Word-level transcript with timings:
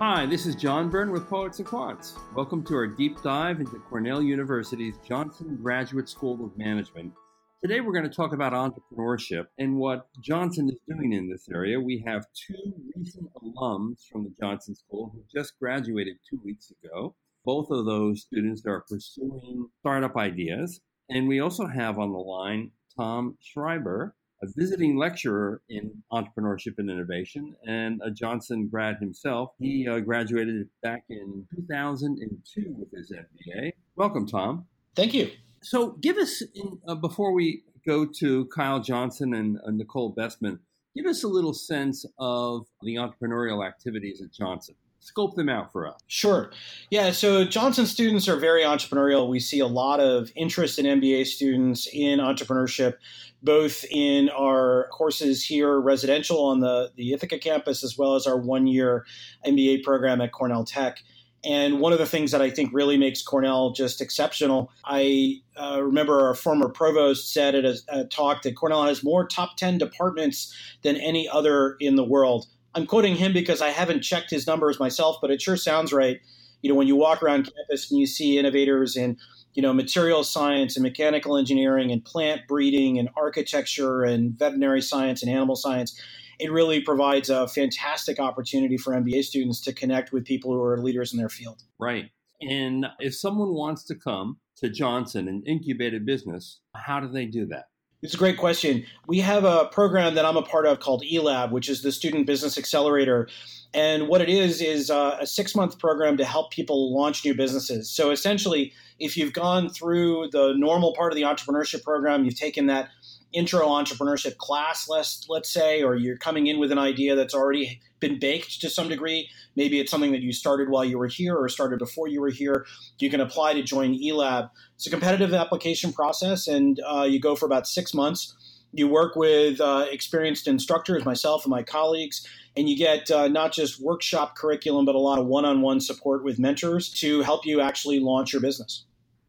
Hi, 0.00 0.26
this 0.26 0.46
is 0.46 0.54
John 0.54 0.90
Byrne 0.90 1.10
with 1.10 1.28
Poets 1.28 1.58
and 1.58 1.66
Quants. 1.66 2.16
Welcome 2.32 2.62
to 2.66 2.76
our 2.76 2.86
deep 2.86 3.20
dive 3.20 3.58
into 3.58 3.80
Cornell 3.90 4.22
University's 4.22 4.94
Johnson 5.04 5.58
Graduate 5.60 6.08
School 6.08 6.44
of 6.44 6.56
Management. 6.56 7.12
Today 7.60 7.80
we're 7.80 7.92
going 7.92 8.08
to 8.08 8.16
talk 8.16 8.32
about 8.32 8.52
entrepreneurship 8.52 9.46
and 9.58 9.76
what 9.76 10.06
Johnson 10.22 10.68
is 10.68 10.78
doing 10.88 11.14
in 11.14 11.28
this 11.28 11.48
area. 11.52 11.80
We 11.80 12.04
have 12.06 12.26
two 12.32 12.74
recent 12.94 13.28
alums 13.42 14.06
from 14.08 14.22
the 14.22 14.32
Johnson 14.40 14.76
School 14.76 15.10
who 15.12 15.24
just 15.34 15.58
graduated 15.58 16.18
two 16.30 16.38
weeks 16.44 16.70
ago. 16.70 17.16
Both 17.44 17.72
of 17.72 17.84
those 17.84 18.22
students 18.22 18.64
are 18.66 18.84
pursuing 18.88 19.66
startup 19.80 20.16
ideas. 20.16 20.80
And 21.08 21.26
we 21.26 21.40
also 21.40 21.66
have 21.66 21.98
on 21.98 22.12
the 22.12 22.18
line 22.18 22.70
Tom 22.96 23.36
Schryver, 23.42 24.12
a 24.42 24.46
visiting 24.56 24.96
lecturer 24.96 25.62
in 25.68 26.02
entrepreneurship 26.12 26.74
and 26.78 26.90
innovation, 26.90 27.54
and 27.66 28.00
a 28.04 28.10
Johnson 28.10 28.68
grad 28.68 28.96
himself. 29.00 29.50
He 29.58 29.88
uh, 29.88 30.00
graduated 30.00 30.68
back 30.82 31.04
in 31.08 31.46
2002 31.54 32.74
with 32.78 32.90
his 32.92 33.12
MBA. 33.12 33.72
Welcome, 33.96 34.26
Tom. 34.26 34.66
Thank 34.94 35.14
you. 35.14 35.30
So, 35.62 35.92
give 36.00 36.16
us, 36.16 36.42
in, 36.54 36.78
uh, 36.86 36.94
before 36.94 37.32
we 37.32 37.64
go 37.86 38.06
to 38.06 38.46
Kyle 38.46 38.80
Johnson 38.80 39.34
and 39.34 39.58
uh, 39.66 39.70
Nicole 39.70 40.14
Bestman, 40.14 40.58
give 40.96 41.06
us 41.06 41.24
a 41.24 41.28
little 41.28 41.54
sense 41.54 42.04
of 42.18 42.66
the 42.82 42.96
entrepreneurial 42.96 43.66
activities 43.66 44.20
at 44.22 44.32
Johnson 44.32 44.76
scope 45.08 45.34
them 45.36 45.48
out 45.48 45.72
for 45.72 45.88
us. 45.88 45.98
Sure. 46.06 46.50
Yeah, 46.90 47.10
so 47.12 47.44
Johnson 47.44 47.86
students 47.86 48.28
are 48.28 48.36
very 48.36 48.62
entrepreneurial. 48.62 49.28
We 49.28 49.40
see 49.40 49.58
a 49.58 49.66
lot 49.66 50.00
of 50.00 50.30
interest 50.36 50.78
in 50.78 50.84
MBA 50.84 51.26
students 51.26 51.88
in 51.90 52.18
entrepreneurship, 52.18 52.94
both 53.42 53.86
in 53.90 54.28
our 54.28 54.88
courses 54.92 55.42
here, 55.44 55.80
residential 55.80 56.44
on 56.44 56.60
the, 56.60 56.92
the 56.96 57.14
Ithaca 57.14 57.38
campus, 57.38 57.82
as 57.82 57.96
well 57.96 58.16
as 58.16 58.26
our 58.26 58.36
one 58.36 58.66
year 58.66 59.06
MBA 59.46 59.82
program 59.82 60.20
at 60.20 60.32
Cornell 60.32 60.64
Tech. 60.64 60.98
And 61.44 61.80
one 61.80 61.92
of 61.92 61.98
the 61.98 62.06
things 62.06 62.32
that 62.32 62.42
I 62.42 62.50
think 62.50 62.70
really 62.74 62.98
makes 62.98 63.22
Cornell 63.22 63.70
just 63.70 64.00
exceptional, 64.02 64.70
I 64.84 65.36
uh, 65.56 65.80
remember 65.82 66.20
our 66.26 66.34
former 66.34 66.68
provost 66.68 67.32
said 67.32 67.54
at 67.54 67.64
a, 67.64 67.78
a 67.88 68.04
talk 68.04 68.42
that 68.42 68.56
Cornell 68.56 68.84
has 68.84 69.04
more 69.04 69.26
top 69.26 69.56
10 69.56 69.78
departments 69.78 70.54
than 70.82 70.96
any 70.96 71.28
other 71.28 71.76
in 71.80 71.96
the 71.96 72.04
world. 72.04 72.46
I'm 72.78 72.86
quoting 72.86 73.16
him 73.16 73.32
because 73.32 73.60
I 73.60 73.70
haven't 73.70 74.02
checked 74.02 74.30
his 74.30 74.46
numbers 74.46 74.78
myself, 74.78 75.16
but 75.20 75.32
it 75.32 75.42
sure 75.42 75.56
sounds 75.56 75.92
right. 75.92 76.20
You 76.62 76.70
know, 76.70 76.76
when 76.76 76.86
you 76.86 76.94
walk 76.94 77.24
around 77.24 77.50
campus 77.52 77.90
and 77.90 77.98
you 77.98 78.06
see 78.06 78.38
innovators 78.38 78.96
in, 78.96 79.16
you 79.54 79.62
know, 79.62 79.72
material 79.72 80.22
science 80.22 80.76
and 80.76 80.84
mechanical 80.84 81.36
engineering 81.36 81.90
and 81.90 82.04
plant 82.04 82.42
breeding 82.46 82.96
and 82.96 83.08
architecture 83.16 84.04
and 84.04 84.38
veterinary 84.38 84.80
science 84.80 85.24
and 85.24 85.32
animal 85.32 85.56
science, 85.56 86.00
it 86.38 86.52
really 86.52 86.80
provides 86.80 87.30
a 87.30 87.48
fantastic 87.48 88.20
opportunity 88.20 88.76
for 88.76 88.92
MBA 88.92 89.24
students 89.24 89.60
to 89.62 89.72
connect 89.72 90.12
with 90.12 90.24
people 90.24 90.52
who 90.52 90.62
are 90.62 90.78
leaders 90.78 91.12
in 91.12 91.18
their 91.18 91.28
field. 91.28 91.60
Right. 91.80 92.10
And 92.40 92.86
if 93.00 93.16
someone 93.16 93.54
wants 93.54 93.82
to 93.86 93.96
come 93.96 94.38
to 94.58 94.68
Johnson 94.68 95.26
and 95.26 95.44
incubate 95.48 95.94
a 95.94 95.98
business, 96.00 96.60
how 96.76 97.00
do 97.00 97.08
they 97.08 97.26
do 97.26 97.44
that? 97.46 97.64
It's 98.00 98.14
a 98.14 98.18
great 98.18 98.38
question. 98.38 98.84
We 99.08 99.18
have 99.20 99.42
a 99.42 99.64
program 99.72 100.14
that 100.14 100.24
I'm 100.24 100.36
a 100.36 100.42
part 100.42 100.66
of 100.66 100.78
called 100.78 101.02
eLab, 101.02 101.50
which 101.50 101.68
is 101.68 101.82
the 101.82 101.90
Student 101.90 102.26
Business 102.26 102.56
Accelerator. 102.56 103.28
And 103.74 104.06
what 104.06 104.20
it 104.20 104.28
is, 104.28 104.62
is 104.62 104.88
uh, 104.88 105.16
a 105.20 105.26
six 105.26 105.56
month 105.56 105.80
program 105.80 106.16
to 106.18 106.24
help 106.24 106.52
people 106.52 106.94
launch 106.94 107.24
new 107.24 107.34
businesses. 107.34 107.90
So 107.90 108.12
essentially, 108.12 108.72
if 109.00 109.16
you've 109.16 109.32
gone 109.32 109.68
through 109.68 110.28
the 110.30 110.54
normal 110.56 110.94
part 110.94 111.12
of 111.12 111.16
the 111.16 111.22
entrepreneurship 111.22 111.82
program, 111.82 112.24
you've 112.24 112.38
taken 112.38 112.66
that 112.66 112.88
intro 113.32 113.66
entrepreneurship 113.66 114.36
class, 114.36 114.88
let's 114.88 115.26
let's 115.28 115.52
say, 115.52 115.82
or 115.82 115.94
you're 115.94 116.16
coming 116.16 116.46
in 116.46 116.58
with 116.58 116.72
an 116.72 116.78
idea 116.78 117.14
that's 117.14 117.34
already 117.34 117.80
been 118.00 118.18
baked 118.18 118.60
to 118.60 118.70
some 118.70 118.88
degree. 118.88 119.28
Maybe 119.56 119.80
it's 119.80 119.90
something 119.90 120.12
that 120.12 120.22
you 120.22 120.32
started 120.32 120.68
while 120.70 120.84
you 120.84 120.98
were 120.98 121.08
here 121.08 121.36
or 121.36 121.48
started 121.48 121.78
before 121.78 122.08
you 122.08 122.20
were 122.20 122.30
here. 122.30 122.66
You 122.98 123.10
can 123.10 123.20
apply 123.20 123.54
to 123.54 123.62
join 123.62 123.98
eLab. 123.98 124.50
It's 124.76 124.86
a 124.86 124.90
competitive 124.90 125.34
application 125.34 125.92
process, 125.92 126.48
and 126.48 126.80
uh, 126.86 127.06
you 127.08 127.20
go 127.20 127.36
for 127.36 127.46
about 127.46 127.66
six 127.66 127.92
months. 127.92 128.34
You 128.72 128.86
work 128.86 129.16
with 129.16 129.60
uh, 129.60 129.86
experienced 129.90 130.46
instructors, 130.46 131.04
myself 131.04 131.44
and 131.44 131.50
my 131.50 131.62
colleagues, 131.62 132.26
and 132.56 132.68
you 132.68 132.76
get 132.76 133.10
uh, 133.10 133.28
not 133.28 133.52
just 133.52 133.80
workshop 133.80 134.36
curriculum, 134.36 134.84
but 134.84 134.94
a 134.94 134.98
lot 134.98 135.18
of 135.18 135.26
one 135.26 135.44
on 135.44 135.62
one 135.62 135.80
support 135.80 136.22
with 136.22 136.38
mentors 136.38 136.90
to 137.00 137.22
help 137.22 137.46
you 137.46 137.60
actually 137.60 137.98
launch 137.98 138.32
your 138.32 138.42
business. 138.42 138.84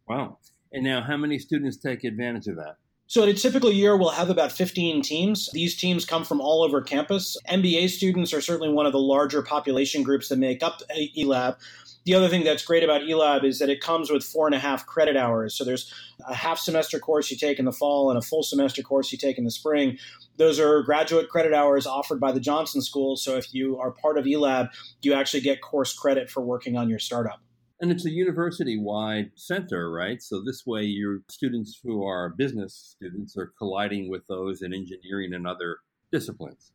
Wow. 0.07 0.39
And 0.73 0.83
now, 0.83 1.01
how 1.01 1.17
many 1.17 1.39
students 1.39 1.77
take 1.77 2.03
advantage 2.03 2.47
of 2.47 2.57
that? 2.57 2.77
So, 3.09 3.23
in 3.23 3.29
a 3.29 3.33
typical 3.33 3.71
year, 3.71 3.97
we'll 3.97 4.11
have 4.11 4.29
about 4.29 4.51
15 4.51 5.01
teams. 5.01 5.49
These 5.51 5.75
teams 5.75 6.05
come 6.05 6.23
from 6.23 6.39
all 6.39 6.61
over 6.61 6.79
campus. 6.79 7.35
MBA 7.49 7.89
students 7.89 8.31
are 8.33 8.39
certainly 8.39 8.71
one 8.71 8.85
of 8.85 8.91
the 8.91 8.99
larger 8.99 9.41
population 9.41 10.03
groups 10.03 10.29
that 10.29 10.37
make 10.37 10.61
up 10.61 10.83
uh, 10.91 10.99
eLab. 11.17 11.55
The 12.05 12.13
other 12.13 12.27
thing 12.27 12.43
that's 12.43 12.63
great 12.63 12.83
about 12.83 13.01
eLab 13.01 13.43
is 13.43 13.57
that 13.57 13.69
it 13.69 13.81
comes 13.81 14.11
with 14.11 14.23
four 14.23 14.45
and 14.45 14.53
a 14.53 14.59
half 14.59 14.85
credit 14.85 15.17
hours. 15.17 15.55
So, 15.55 15.63
there's 15.63 15.91
a 16.27 16.35
half 16.35 16.59
semester 16.59 16.99
course 16.99 17.31
you 17.31 17.37
take 17.37 17.57
in 17.57 17.65
the 17.65 17.71
fall 17.71 18.11
and 18.11 18.19
a 18.19 18.21
full 18.21 18.43
semester 18.43 18.83
course 18.83 19.11
you 19.11 19.17
take 19.17 19.39
in 19.39 19.43
the 19.43 19.49
spring. 19.49 19.97
Those 20.37 20.59
are 20.59 20.83
graduate 20.83 21.29
credit 21.29 21.51
hours 21.51 21.87
offered 21.87 22.19
by 22.19 22.31
the 22.31 22.39
Johnson 22.39 22.79
School. 22.79 23.17
So, 23.17 23.37
if 23.37 23.55
you 23.55 23.79
are 23.79 23.89
part 23.89 24.19
of 24.19 24.25
eLab, 24.25 24.69
you 25.01 25.13
actually 25.13 25.41
get 25.41 25.61
course 25.61 25.97
credit 25.97 26.29
for 26.29 26.41
working 26.41 26.77
on 26.77 26.91
your 26.91 26.99
startup. 26.99 27.41
And 27.81 27.91
it's 27.91 28.05
a 28.05 28.11
university 28.11 28.77
wide 28.77 29.31
center, 29.35 29.89
right? 29.89 30.21
So 30.21 30.41
this 30.43 30.65
way, 30.65 30.83
your 30.83 31.21
students 31.29 31.79
who 31.81 32.05
are 32.05 32.29
business 32.29 32.95
students 32.97 33.37
are 33.37 33.53
colliding 33.57 34.09
with 34.09 34.27
those 34.27 34.61
in 34.61 34.73
engineering 34.73 35.33
and 35.33 35.47
other 35.47 35.77
disciplines. 36.11 36.71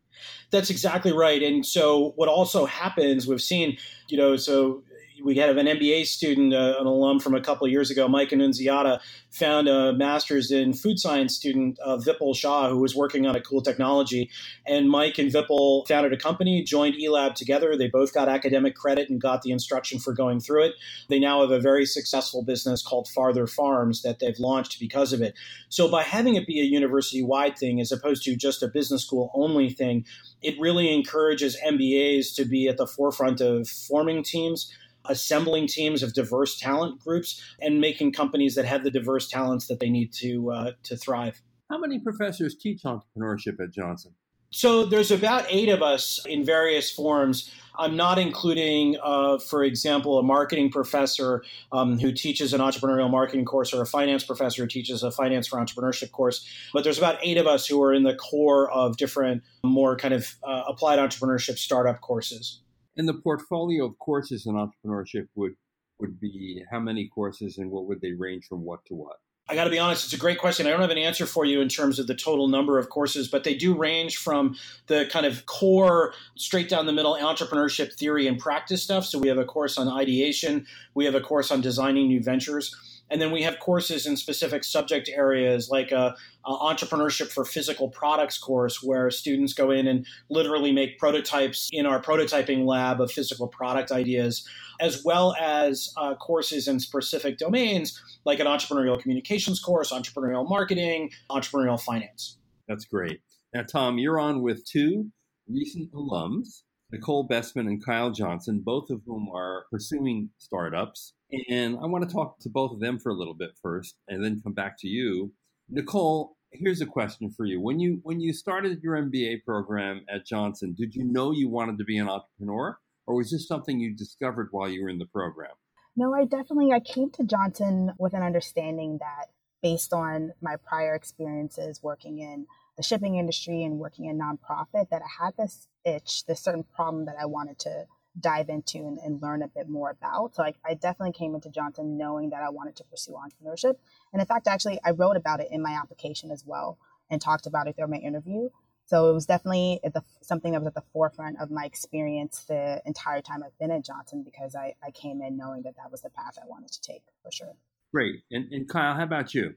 That's 0.51 0.71
exactly 0.71 1.13
right. 1.13 1.43
And 1.43 1.67
so, 1.67 2.13
what 2.17 2.29
also 2.29 2.67
happens, 2.67 3.27
we've 3.27 3.43
seen, 3.43 3.77
you 4.09 4.17
know, 4.17 4.37
so 4.37 4.83
we 5.23 5.37
had 5.37 5.57
an 5.57 5.67
MBA 5.67 6.07
student, 6.07 6.55
uh, 6.55 6.77
an 6.79 6.87
alum 6.87 7.21
from 7.21 7.35
a 7.35 7.41
couple 7.41 7.67
of 7.67 7.71
years 7.71 7.91
ago, 7.91 8.09
Mike 8.09 8.33
Annunziata, 8.33 9.01
found 9.31 9.69
a 9.69 9.93
master's 9.93 10.51
in 10.51 10.73
food 10.73 10.99
science 10.99 11.35
student, 11.35 11.79
uh, 11.81 11.97
Vipul 11.97 12.35
Shah, 12.35 12.69
who 12.69 12.79
was 12.79 12.95
working 12.95 13.27
on 13.27 13.37
a 13.37 13.41
cool 13.41 13.61
technology. 13.61 14.31
And 14.67 14.89
Mike 14.89 15.19
and 15.19 15.31
Vipul 15.31 15.87
founded 15.87 16.13
a 16.13 16.17
company, 16.17 16.63
joined 16.63 16.97
eLab 16.97 17.35
together. 17.35 17.77
They 17.77 17.89
both 17.89 18.13
got 18.13 18.29
academic 18.29 18.75
credit 18.75 19.11
and 19.11 19.21
got 19.21 19.43
the 19.43 19.51
instruction 19.51 19.99
for 19.99 20.13
going 20.13 20.41
through 20.41 20.67
it. 20.67 20.75
They 21.09 21.19
now 21.19 21.43
have 21.43 21.51
a 21.51 21.61
very 21.61 21.87
successful 21.87 22.43
business 22.43 22.83
called 22.83 23.09
Farther 23.09 23.47
Farms 23.47 24.03
that 24.03 24.19
they've 24.19 24.39
launched 24.39 24.81
because 24.81 25.13
of 25.13 25.23
it. 25.23 25.35
So 25.69 25.91
by 25.91 26.03
having 26.03 26.35
it 26.35 26.47
be 26.47 26.61
a 26.61 26.65
university 26.65 27.23
wide 27.23 27.57
thing 27.59 27.81
as 27.81 27.93
opposed 27.93 28.25
to 28.25 28.37
just 28.37 28.63
a 28.63 28.69
business 28.69 29.05
school 29.05 29.31
only 29.35 29.71
thing, 29.71 30.05
it 30.43 30.59
really 30.61 30.93
encourages 30.93 31.57
MBAs 31.65 32.35
to 32.37 32.45
be 32.45 32.69
at 32.69 32.77
the 32.77 32.87
forefront 32.87 33.41
of 33.41 33.69
forming 33.69 34.23
teams 34.23 34.73
assembling 35.07 35.67
teams 35.67 36.03
of 36.03 36.15
diverse 36.15 36.59
talent 36.59 37.01
groups 37.01 37.43
and 37.61 37.81
making 37.81 38.13
companies 38.13 38.55
that 38.55 38.65
have 38.65 38.85
the 38.85 38.91
diverse 38.91 39.29
talents 39.29 39.67
that 39.69 39.81
they 39.81 39.91
need 39.91 40.13
to 40.13 40.51
uh, 40.51 40.73
to 40.83 40.97
thrive. 40.97 41.43
How 41.71 41.79
many 41.79 41.99
professors 41.99 42.55
teach 42.55 42.83
entrepreneurship 42.83 43.61
at 43.61 43.71
Johnson? 43.73 44.15
So 44.51 44.85
there's 44.85 45.11
about 45.11 45.47
eight 45.49 45.69
of 45.69 45.83
us 45.83 46.25
in 46.27 46.45
various 46.45 46.89
forms. 46.89 47.51
I'm 47.77 47.97
not 47.97 48.21
including, 48.21 48.97
uh, 49.03 49.39
for 49.39 49.65
example, 49.65 50.17
a 50.17 50.23
marketing 50.23 50.71
professor 50.71 51.43
um, 51.73 51.99
who 51.99 52.13
teaches 52.13 52.53
an 52.53 52.61
entrepreneurial 52.61 53.11
marketing 53.11 53.47
course 53.47 53.75
or 53.75 53.83
a 53.83 53.87
finance 53.87 54.23
professor 54.23 54.63
who 54.63 54.69
teaches 54.69 55.03
a 55.03 55.11
finance 55.11 55.49
for 55.49 55.59
entrepreneurship 55.59 56.13
course. 56.13 56.47
But 56.73 56.85
there's 56.85 56.99
about 56.99 57.19
eight 57.21 57.37
of 57.37 57.49
us 57.49 57.67
who 57.67 57.83
are 57.83 57.93
in 57.93 58.05
the 58.05 58.15
core 58.15 58.71
of 58.71 58.97
different, 58.97 59.43
more 59.65 59.97
kind 59.97 60.15
of 60.15 60.37
uh, 60.45 60.63
applied 60.69 61.01
entrepreneurship 61.01 61.59
startup 61.59 62.01
courses. 62.01 62.61
And 62.97 63.09
the 63.09 63.15
portfolio 63.15 63.87
of 63.87 63.99
courses 63.99 64.47
in 64.47 64.55
entrepreneurship 64.55 65.29
would 65.35 65.55
would 66.01 66.21
be 66.21 66.63
how 66.71 66.81
many 66.81 67.09
courses 67.09 67.59
and 67.59 67.71
what 67.71 67.87
would 67.87 68.01
they 68.01 68.13
range 68.13 68.47
from 68.47 68.65
what 68.65 68.85
to 68.87 68.95
what? 68.95 69.17
I 69.47 69.55
got 69.55 69.65
to 69.65 69.71
be 69.71 69.79
honest, 69.79 70.05
it's 70.05 70.15
a 70.15 70.19
great 70.19 70.39
question. 70.39 70.67
I 70.67 70.71
don't 70.71 70.81
have 70.81 70.91
an 70.91 70.97
answer 70.97 71.27
for 71.27 71.45
you 71.45 71.61
in 71.61 71.69
terms 71.69 71.99
of 71.99 72.07
the 72.07 72.15
total 72.15 72.49
number 72.49 72.79
of 72.79 72.89
courses, 72.89 73.29
but 73.29 73.45
they 73.45 73.55
do 73.55 73.77
range 73.77 74.17
from 74.17 74.57
the 74.87 75.07
kind 75.13 75.27
of 75.27 75.45
core, 75.45 76.15
straight 76.35 76.71
down 76.71 76.87
the 76.87 76.95
middle 76.95 77.15
entrepreneurship 77.15 77.93
theory 77.93 78.27
and 78.27 78.39
practice 78.39 78.83
stuff. 78.83 79.05
So 79.05 79.19
we 79.19 79.29
have 79.29 79.37
a 79.37 79.45
course 79.45 79.77
on 79.77 79.87
ideation, 79.87 80.67
we 80.95 81.05
have 81.05 81.15
a 81.15 81.21
course 81.21 81.51
on 81.51 81.61
designing 81.61 82.09
new 82.09 82.23
ventures. 82.23 82.75
And 83.11 83.21
then 83.21 83.31
we 83.31 83.43
have 83.43 83.59
courses 83.59 84.07
in 84.07 84.17
specific 84.17 84.65
subject 84.65 85.11
areas 85.13 85.69
like 85.71 85.93
a, 85.93 86.17
a, 86.47 86.51
entrepreneurship 86.51 87.31
for 87.31 87.45
physical 87.45 87.89
products 87.89 88.39
course 88.39 88.83
where 88.83 89.11
students 89.11 89.53
go 89.53 89.71
in 89.71 89.87
and 89.87 90.07
literally 90.31 90.73
make 90.73 90.99
prototypes 90.99 91.69
in 91.71 91.87
our 91.87 92.01
prototyping 92.01 92.65
lab 92.65 93.01
of 93.01 93.13
physical 93.13 93.47
product 93.47 93.93
ideas, 93.93 94.49
as 94.81 95.05
well 95.05 95.35
as 95.39 95.93
uh, 95.97 96.15
courses 96.15 96.67
in 96.67 96.81
specific 96.81 97.37
domains 97.37 98.01
like 98.25 98.41
an 98.41 98.47
entrepreneurial 98.47 99.01
communications 99.01 99.61
course, 99.61 99.93
entrepreneurial 99.93 100.49
marketing, 100.49 101.11
entrepreneurial 101.31 101.81
finance. 101.81 102.39
That's 102.69 102.87
great. 102.87 103.21
Now, 103.53 103.63
Tom, 103.63 103.99
you're 103.99 104.19
on 104.19 104.43
with 104.43 104.65
two 104.65 105.11
recent 105.49 105.93
alums, 105.93 106.63
Nicole 106.91 107.27
Bestman 107.27 107.67
and 107.67 107.85
Kyle 107.85 108.11
Johnson, 108.11 108.63
both 108.65 108.91
of 108.91 109.03
whom 109.07 109.29
are 109.35 109.67
pursuing 109.71 110.31
startups. 110.39 111.13
And 111.49 111.79
I 111.79 111.87
want 111.87 112.09
to 112.09 112.13
talk 112.13 112.39
to 112.41 112.49
both 112.49 112.73
of 112.73 112.81
them 112.81 112.99
for 112.99 113.11
a 113.11 113.15
little 113.15 113.35
bit 113.35 113.51
first 113.63 113.97
and 114.09 114.25
then 114.25 114.41
come 114.43 114.53
back 114.53 114.79
to 114.81 114.89
you. 114.89 115.33
Nicole, 115.69 116.37
here's 116.53 116.81
a 116.81 116.87
question 116.87 117.31
for 117.31 117.45
you. 117.45 117.61
When 117.61 117.81
you 117.81 118.01
when 118.03 118.21
you 118.21 118.33
started 118.33 118.83
your 118.83 118.97
MBA 118.97 119.45
program 119.45 120.05
at 120.09 120.27
Johnson, 120.27 120.75
did 120.77 120.95
you 120.95 121.05
know 121.05 121.33
you 121.33 121.49
wanted 121.49 121.79
to 121.79 121.85
be 121.85 121.99
an 121.99 122.09
entrepreneur 122.09 122.79
or 123.07 123.17
was 123.17 123.31
this 123.31 123.47
something 123.47 123.81
you 123.81 123.95
discovered 123.95 124.49
while 124.51 124.69
you 124.69 124.83
were 124.83 124.89
in 124.89 124.99
the 124.99 125.07
program? 125.07 125.53
No, 125.97 126.15
I 126.15 126.25
definitely 126.25 126.73
I 126.73 126.81
came 126.81 127.11
to 127.13 127.25
Johnson 127.25 127.93
with 127.99 128.15
an 128.15 128.23
understanding 128.23 128.99
that 128.99 129.27
based 129.63 129.93
on 129.93 130.33
my 130.43 130.57
prior 130.57 130.95
experiences 130.95 131.83
working 131.83 132.19
in 132.19 132.47
the 132.77 132.83
shipping 132.83 133.17
industry 133.17 133.63
and 133.63 133.79
working 133.79 134.07
in 134.07 134.19
nonprofit 134.19 134.91
that 134.91 135.03
I 135.03 135.25
had 135.25 135.37
this 135.37 135.69
itch, 135.85 136.25
this 136.27 136.41
certain 136.41 136.65
problem 136.65 137.07
that 137.07 137.17
I 137.21 137.27
wanted 137.27 137.59
to 137.61 137.87
dive 138.19 138.49
into 138.49 138.79
and, 138.79 138.99
and 138.99 139.21
learn 139.21 139.43
a 139.43 139.49
bit 139.49 139.69
more 139.69 139.91
about. 139.91 140.35
So 140.35 140.43
I, 140.43 140.55
I, 140.65 140.75
definitely 140.75 141.13
came 141.13 141.35
into 141.35 141.51
Johnson 141.51 141.97
knowing 141.99 142.31
that 142.31 142.43
I 142.43 142.51
wanted 142.51 142.77
to 142.77 142.85
pursue 142.85 143.13
entrepreneurship. 143.13 143.75
And 144.13 144.21
in 144.21 144.27
fact, 144.27 144.47
actually, 144.47 144.79
I 144.85 144.91
wrote 144.91 145.17
about 145.17 145.41
it 145.41 145.49
in 145.51 145.61
my 145.61 145.73
application 145.73 146.31
as 146.31 146.45
well 146.47 146.79
and 147.11 147.21
talked 147.21 147.47
about 147.47 147.67
it 147.67 147.77
through 147.77 147.89
my 147.89 147.97
interview. 147.97 148.51
So 148.87 149.11
it 149.11 149.15
was 149.15 149.27
definitely 149.27 149.81
the, 149.83 150.03
something 150.21 150.53
that 150.53 150.61
was 150.61 150.69
at 150.69 150.75
the 150.75 150.85
forefront 150.93 151.41
of 151.41 151.51
my 151.51 151.65
experience 151.65 152.45
the 152.45 152.83
entire 152.85 153.23
time 153.23 153.43
I've 153.43 153.59
been 153.59 153.71
at 153.71 153.85
Johnson 153.85 154.23
because 154.23 154.55
I, 154.55 154.75
I 154.83 154.91
came 154.91 155.23
in 155.23 155.37
knowing 155.37 155.63
that 155.63 155.77
that 155.77 155.91
was 155.91 156.03
the 156.03 156.11
path 156.11 156.37
I 156.41 156.47
wanted 156.47 156.71
to 156.73 156.81
take 156.83 157.03
for 157.23 157.33
sure. 157.33 157.57
Great. 157.93 158.17
And, 158.31 158.53
and 158.53 158.69
Kyle, 158.69 158.95
how 158.95 159.05
about 159.05 159.35
you? 159.35 159.55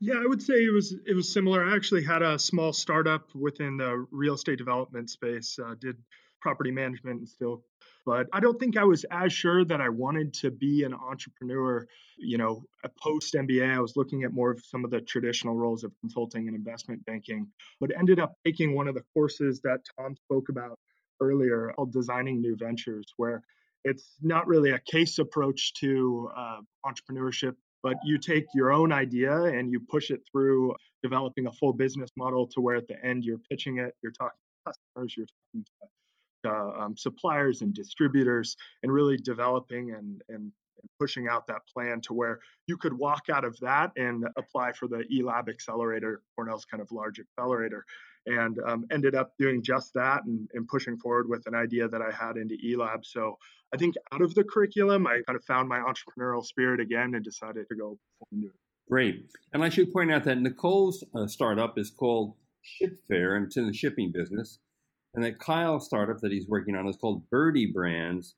Yeah, 0.00 0.14
I 0.14 0.26
would 0.26 0.40
say 0.40 0.54
it 0.54 0.72
was 0.72 0.96
it 1.06 1.14
was 1.14 1.30
similar. 1.30 1.62
I 1.62 1.76
actually 1.76 2.04
had 2.04 2.22
a 2.22 2.38
small 2.38 2.72
startup 2.72 3.34
within 3.34 3.76
the 3.76 4.06
real 4.10 4.34
estate 4.34 4.56
development 4.56 5.10
space. 5.10 5.58
Uh, 5.62 5.74
did 5.78 5.96
property 6.40 6.70
management 6.70 7.18
and 7.18 7.28
still 7.28 7.62
but 8.06 8.26
I 8.32 8.40
don't 8.40 8.58
think 8.58 8.76
I 8.76 8.84
was 8.84 9.04
as 9.10 9.32
sure 9.32 9.64
that 9.64 9.80
I 9.80 9.88
wanted 9.88 10.32
to 10.34 10.50
be 10.50 10.84
an 10.84 10.94
entrepreneur. 10.94 11.86
You 12.16 12.38
know, 12.38 12.64
a 12.84 12.90
post 13.02 13.34
MBA, 13.34 13.74
I 13.74 13.80
was 13.80 13.96
looking 13.96 14.24
at 14.24 14.32
more 14.32 14.50
of 14.50 14.60
some 14.64 14.84
of 14.84 14.90
the 14.90 15.00
traditional 15.00 15.54
roles 15.54 15.84
of 15.84 15.92
consulting 16.00 16.48
and 16.48 16.56
investment 16.56 17.04
banking, 17.04 17.46
but 17.80 17.96
ended 17.96 18.18
up 18.18 18.34
taking 18.44 18.74
one 18.74 18.88
of 18.88 18.94
the 18.94 19.04
courses 19.14 19.60
that 19.62 19.80
Tom 19.98 20.16
spoke 20.16 20.48
about 20.48 20.78
earlier 21.20 21.72
called 21.76 21.92
Designing 21.92 22.40
New 22.40 22.56
Ventures, 22.56 23.12
where 23.16 23.42
it's 23.84 24.16
not 24.20 24.46
really 24.46 24.70
a 24.70 24.78
case 24.78 25.18
approach 25.18 25.74
to 25.74 26.30
uh, 26.36 26.60
entrepreneurship, 26.84 27.54
but 27.82 27.96
you 28.04 28.18
take 28.18 28.46
your 28.54 28.72
own 28.72 28.92
idea 28.92 29.34
and 29.44 29.70
you 29.70 29.80
push 29.80 30.10
it 30.10 30.20
through 30.30 30.74
developing 31.02 31.46
a 31.46 31.52
full 31.52 31.72
business 31.72 32.10
model 32.16 32.46
to 32.48 32.60
where 32.60 32.76
at 32.76 32.88
the 32.88 33.04
end 33.04 33.24
you're 33.24 33.40
pitching 33.50 33.78
it, 33.78 33.94
you're 34.02 34.12
talking 34.12 34.36
to 34.66 34.72
customers, 34.72 35.14
you're 35.16 35.26
talking 35.26 35.64
to 35.64 35.99
uh, 36.44 36.70
um, 36.78 36.96
suppliers 36.96 37.62
and 37.62 37.74
distributors 37.74 38.56
and 38.82 38.92
really 38.92 39.16
developing 39.16 39.92
and, 39.92 40.22
and 40.28 40.52
pushing 40.98 41.28
out 41.28 41.46
that 41.46 41.62
plan 41.72 42.00
to 42.00 42.14
where 42.14 42.40
you 42.66 42.76
could 42.76 42.92
walk 42.92 43.24
out 43.32 43.44
of 43.44 43.58
that 43.60 43.90
and 43.96 44.26
apply 44.36 44.72
for 44.72 44.88
the 44.88 45.04
eLab 45.12 45.48
accelerator, 45.48 46.22
Cornell's 46.36 46.64
kind 46.64 46.80
of 46.80 46.90
large 46.90 47.20
accelerator, 47.20 47.84
and 48.26 48.58
um, 48.66 48.86
ended 48.90 49.14
up 49.14 49.32
doing 49.38 49.62
just 49.62 49.94
that 49.94 50.24
and, 50.24 50.48
and, 50.54 50.68
pushing 50.68 50.96
forward 50.98 51.28
with 51.28 51.46
an 51.46 51.54
idea 51.54 51.88
that 51.88 52.02
I 52.02 52.10
had 52.10 52.36
into 52.36 52.56
eLab. 52.66 53.04
So 53.04 53.36
I 53.74 53.78
think 53.78 53.94
out 54.12 54.20
of 54.20 54.34
the 54.34 54.44
curriculum, 54.44 55.06
I 55.06 55.20
kind 55.26 55.36
of 55.36 55.44
found 55.44 55.68
my 55.68 55.78
entrepreneurial 55.78 56.44
spirit 56.44 56.80
again 56.80 57.14
and 57.14 57.24
decided 57.24 57.66
to 57.68 57.74
go 57.74 57.98
into 58.32 58.48
it. 58.48 58.54
Great. 58.90 59.30
And 59.52 59.64
I 59.64 59.68
should 59.68 59.92
point 59.92 60.10
out 60.10 60.24
that 60.24 60.38
Nicole's 60.38 61.04
uh, 61.14 61.26
startup 61.28 61.78
is 61.78 61.90
called 61.90 62.34
ShipFair, 62.64 63.36
and 63.36 63.46
it's 63.46 63.56
in 63.56 63.66
the 63.66 63.72
shipping 63.72 64.12
business. 64.12 64.58
And 65.14 65.24
that 65.24 65.40
Kyle 65.40 65.80
startup 65.80 66.20
that 66.20 66.32
he's 66.32 66.48
working 66.48 66.76
on 66.76 66.86
is 66.86 66.96
called 66.96 67.28
Birdie 67.30 67.72
Brands. 67.72 68.36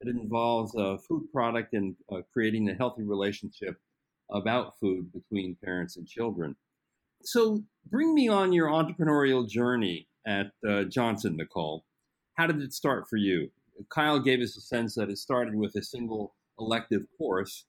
It 0.00 0.08
involves 0.08 0.74
a 0.74 0.98
food 0.98 1.30
product 1.32 1.74
and 1.74 1.94
uh, 2.10 2.22
creating 2.32 2.68
a 2.68 2.74
healthy 2.74 3.02
relationship 3.02 3.76
about 4.30 4.78
food 4.80 5.12
between 5.12 5.56
parents 5.62 5.96
and 5.96 6.06
children. 6.06 6.56
So, 7.22 7.62
bring 7.90 8.14
me 8.14 8.28
on 8.28 8.52
your 8.52 8.68
entrepreneurial 8.68 9.48
journey 9.48 10.08
at 10.26 10.50
uh, 10.66 10.84
Johnson, 10.84 11.36
Nicole. 11.36 11.84
How 12.34 12.46
did 12.46 12.60
it 12.62 12.72
start 12.72 13.08
for 13.08 13.16
you? 13.16 13.50
Kyle 13.90 14.18
gave 14.18 14.40
us 14.40 14.56
a 14.56 14.60
sense 14.60 14.94
that 14.94 15.10
it 15.10 15.18
started 15.18 15.54
with 15.54 15.74
a 15.76 15.82
single 15.82 16.34
elective 16.58 17.02
course. 17.18 17.66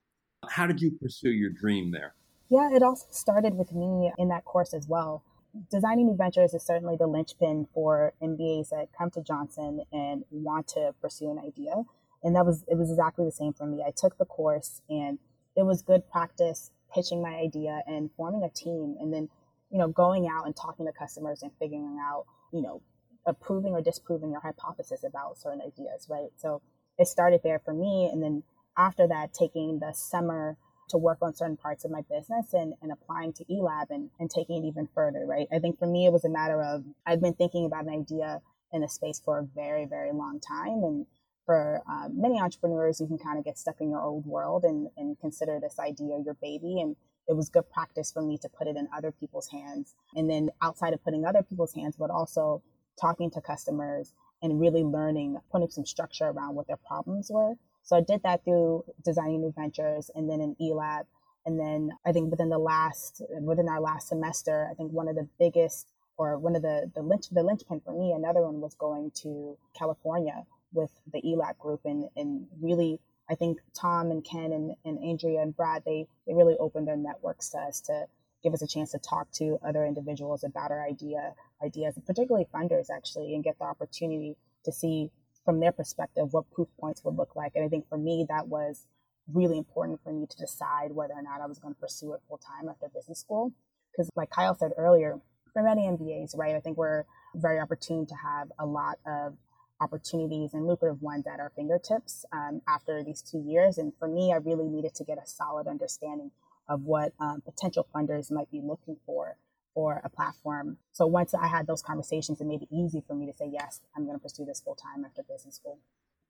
How 0.49 0.67
did 0.67 0.81
you 0.81 0.91
pursue 0.91 1.31
your 1.31 1.49
dream 1.49 1.91
there? 1.91 2.13
Yeah, 2.49 2.69
it 2.73 2.83
also 2.83 3.07
started 3.11 3.55
with 3.55 3.73
me 3.73 4.11
in 4.17 4.29
that 4.29 4.45
course 4.45 4.73
as 4.73 4.87
well 4.87 5.23
designing 5.71 6.07
new 6.07 6.15
ventures 6.15 6.53
is 6.53 6.63
certainly 6.63 6.95
the 6.97 7.07
linchpin 7.07 7.67
for 7.73 8.13
MBAs 8.21 8.69
that 8.69 8.89
come 8.97 9.09
to 9.11 9.21
Johnson 9.21 9.81
and 9.91 10.23
want 10.31 10.67
to 10.69 10.93
pursue 11.01 11.31
an 11.31 11.39
idea. 11.39 11.83
And 12.23 12.35
that 12.35 12.45
was 12.45 12.63
it 12.67 12.77
was 12.77 12.89
exactly 12.89 13.25
the 13.25 13.31
same 13.31 13.53
for 13.53 13.65
me. 13.65 13.83
I 13.85 13.91
took 13.95 14.17
the 14.17 14.25
course 14.25 14.81
and 14.89 15.19
it 15.55 15.63
was 15.63 15.81
good 15.81 16.09
practice 16.09 16.71
pitching 16.93 17.21
my 17.21 17.35
idea 17.35 17.81
and 17.87 18.09
forming 18.17 18.43
a 18.43 18.49
team 18.49 18.95
and 18.99 19.13
then, 19.13 19.29
you 19.69 19.77
know, 19.77 19.87
going 19.87 20.27
out 20.27 20.45
and 20.45 20.55
talking 20.55 20.85
to 20.85 20.91
customers 20.91 21.41
and 21.41 21.51
figuring 21.59 21.97
out, 22.01 22.25
you 22.51 22.61
know, 22.61 22.81
approving 23.25 23.73
or 23.73 23.81
disproving 23.81 24.31
your 24.31 24.41
hypothesis 24.41 25.03
about 25.03 25.37
certain 25.37 25.61
ideas, 25.61 26.07
right? 26.09 26.29
So 26.37 26.61
it 26.97 27.07
started 27.07 27.41
there 27.43 27.59
for 27.59 27.73
me 27.73 28.09
and 28.11 28.21
then 28.21 28.43
after 28.77 29.07
that 29.07 29.33
taking 29.33 29.79
the 29.79 29.93
summer 29.93 30.57
to 30.89 30.97
work 30.97 31.17
on 31.21 31.33
certain 31.33 31.57
parts 31.57 31.85
of 31.85 31.91
my 31.91 32.01
business 32.09 32.53
and, 32.53 32.73
and 32.81 32.91
applying 32.91 33.33
to 33.33 33.45
eLab 33.45 33.89
and, 33.89 34.09
and 34.19 34.29
taking 34.29 34.63
it 34.63 34.67
even 34.67 34.87
further, 34.93 35.25
right? 35.25 35.47
I 35.51 35.59
think 35.59 35.79
for 35.79 35.87
me, 35.87 36.05
it 36.05 36.13
was 36.13 36.25
a 36.25 36.29
matter 36.29 36.61
of 36.61 36.83
I've 37.05 37.21
been 37.21 37.33
thinking 37.33 37.65
about 37.65 37.85
an 37.85 37.89
idea 37.89 38.41
in 38.71 38.83
a 38.83 38.89
space 38.89 39.21
for 39.23 39.39
a 39.39 39.43
very, 39.43 39.85
very 39.85 40.11
long 40.11 40.39
time. 40.39 40.83
And 40.83 41.05
for 41.45 41.81
um, 41.89 42.19
many 42.19 42.39
entrepreneurs, 42.39 42.99
you 42.99 43.07
can 43.07 43.17
kind 43.17 43.37
of 43.37 43.45
get 43.45 43.57
stuck 43.57 43.79
in 43.79 43.89
your 43.89 44.01
old 44.01 44.25
world 44.25 44.63
and, 44.63 44.89
and 44.97 45.19
consider 45.19 45.59
this 45.59 45.79
idea 45.79 46.19
your 46.23 46.35
baby. 46.41 46.79
And 46.81 46.95
it 47.27 47.35
was 47.35 47.49
good 47.49 47.69
practice 47.71 48.11
for 48.11 48.21
me 48.21 48.37
to 48.39 48.49
put 48.49 48.67
it 48.67 48.75
in 48.75 48.87
other 48.95 49.11
people's 49.11 49.49
hands. 49.49 49.95
And 50.15 50.29
then 50.29 50.49
outside 50.61 50.93
of 50.93 51.03
putting 51.03 51.25
other 51.25 51.43
people's 51.43 51.73
hands, 51.73 51.95
but 51.97 52.09
also 52.09 52.61
talking 52.99 53.31
to 53.31 53.41
customers 53.41 54.13
and 54.41 54.59
really 54.59 54.83
learning, 54.83 55.37
putting 55.51 55.69
some 55.69 55.85
structure 55.85 56.25
around 56.25 56.55
what 56.55 56.67
their 56.67 56.77
problems 56.77 57.31
were 57.31 57.55
so 57.85 57.95
I 57.95 58.01
did 58.01 58.23
that 58.23 58.43
through 58.43 58.83
designing 59.03 59.41
new 59.41 59.53
ventures 59.55 60.09
and 60.15 60.29
then 60.29 60.41
in 60.41 60.55
eLab. 60.59 61.05
And 61.45 61.59
then 61.59 61.91
I 62.03 62.11
think 62.11 62.31
within 62.31 62.49
the 62.49 62.57
last, 62.57 63.21
within 63.41 63.69
our 63.69 63.79
last 63.79 64.07
semester, 64.09 64.67
I 64.69 64.73
think 64.73 64.91
one 64.91 65.07
of 65.07 65.15
the 65.15 65.27
biggest 65.39 65.87
or 66.17 66.39
one 66.39 66.55
of 66.55 66.63
the, 66.63 66.91
the 66.95 67.03
lynch, 67.03 67.29
the 67.29 67.43
linchpin 67.43 67.81
for 67.85 67.91
me, 67.91 68.11
another 68.11 68.41
one 68.41 68.59
was 68.59 68.73
going 68.73 69.11
to 69.21 69.55
California 69.77 70.43
with 70.73 70.89
the 71.13 71.21
eLab 71.21 71.59
group 71.59 71.81
and, 71.85 72.09
and 72.15 72.47
really, 72.59 72.99
I 73.29 73.35
think 73.35 73.59
Tom 73.75 74.09
and 74.09 74.25
Ken 74.25 74.51
and, 74.51 74.73
and 74.83 74.97
Andrea 75.03 75.41
and 75.41 75.55
Brad, 75.55 75.83
they, 75.85 76.07
they 76.25 76.33
really 76.33 76.55
opened 76.59 76.87
their 76.87 76.97
networks 76.97 77.49
to 77.49 77.59
us 77.59 77.81
to 77.81 78.05
give 78.43 78.53
us 78.53 78.63
a 78.63 78.67
chance 78.67 78.91
to 78.91 78.99
talk 78.99 79.31
to 79.33 79.59
other 79.63 79.85
individuals 79.85 80.43
about 80.43 80.71
our 80.71 80.83
idea, 80.83 81.33
ideas, 81.63 81.95
particularly 82.05 82.47
funders 82.51 82.87
actually, 82.95 83.35
and 83.35 83.43
get 83.43 83.59
the 83.59 83.65
opportunity 83.65 84.37
to 84.63 84.71
see 84.71 85.11
from 85.45 85.59
their 85.59 85.71
perspective 85.71 86.33
what 86.33 86.51
proof 86.51 86.67
points 86.79 87.03
would 87.05 87.15
look 87.15 87.35
like. 87.35 87.53
And 87.55 87.63
I 87.63 87.69
think 87.69 87.87
for 87.87 87.97
me, 87.97 88.25
that 88.27 88.47
was 88.47 88.87
really 89.31 89.57
important 89.57 90.01
for 90.03 90.11
me 90.11 90.25
to 90.25 90.37
decide 90.37 90.91
whether 90.91 91.13
or 91.13 91.21
not 91.21 91.41
I 91.41 91.45
was 91.45 91.59
going 91.59 91.73
to 91.73 91.79
pursue 91.79 92.13
it 92.13 92.21
full 92.27 92.39
time 92.39 92.67
after 92.67 92.87
business 92.93 93.19
school. 93.19 93.53
Because, 93.91 94.09
like 94.15 94.29
Kyle 94.29 94.55
said 94.55 94.71
earlier, 94.77 95.19
for 95.53 95.63
many 95.63 95.83
MBAs, 95.83 96.37
right, 96.37 96.55
I 96.55 96.59
think 96.59 96.77
we're 96.77 97.05
very 97.35 97.59
opportune 97.59 98.05
to 98.07 98.15
have 98.15 98.51
a 98.59 98.65
lot 98.65 98.97
of 99.05 99.37
opportunities 99.79 100.53
and 100.53 100.67
lucrative 100.67 101.01
ones 101.01 101.25
at 101.27 101.39
our 101.39 101.51
fingertips 101.55 102.25
um, 102.31 102.61
after 102.67 103.03
these 103.03 103.21
two 103.21 103.39
years. 103.39 103.77
And 103.77 103.93
for 103.97 104.07
me, 104.07 104.33
I 104.33 104.37
really 104.37 104.67
needed 104.67 104.95
to 104.95 105.03
get 105.03 105.17
a 105.17 105.27
solid 105.27 105.67
understanding 105.67 106.31
of 106.67 106.83
what 106.83 107.13
um, 107.19 107.41
potential 107.41 107.87
funders 107.93 108.31
might 108.31 108.49
be 108.51 108.61
looking 108.61 108.97
for 109.05 109.37
or 109.75 110.01
a 110.03 110.09
platform. 110.09 110.77
So 110.93 111.05
once 111.05 111.33
I 111.33 111.47
had 111.47 111.67
those 111.67 111.81
conversations, 111.81 112.41
it 112.41 112.47
made 112.47 112.63
it 112.63 112.69
easy 112.71 113.03
for 113.05 113.13
me 113.13 113.27
to 113.27 113.33
say, 113.33 113.49
yes, 113.51 113.81
I'm 113.95 114.05
going 114.05 114.17
to 114.17 114.23
pursue 114.23 114.45
this 114.45 114.61
full 114.61 114.75
time 114.75 115.05
after 115.05 115.21
business 115.23 115.55
school. 115.55 115.77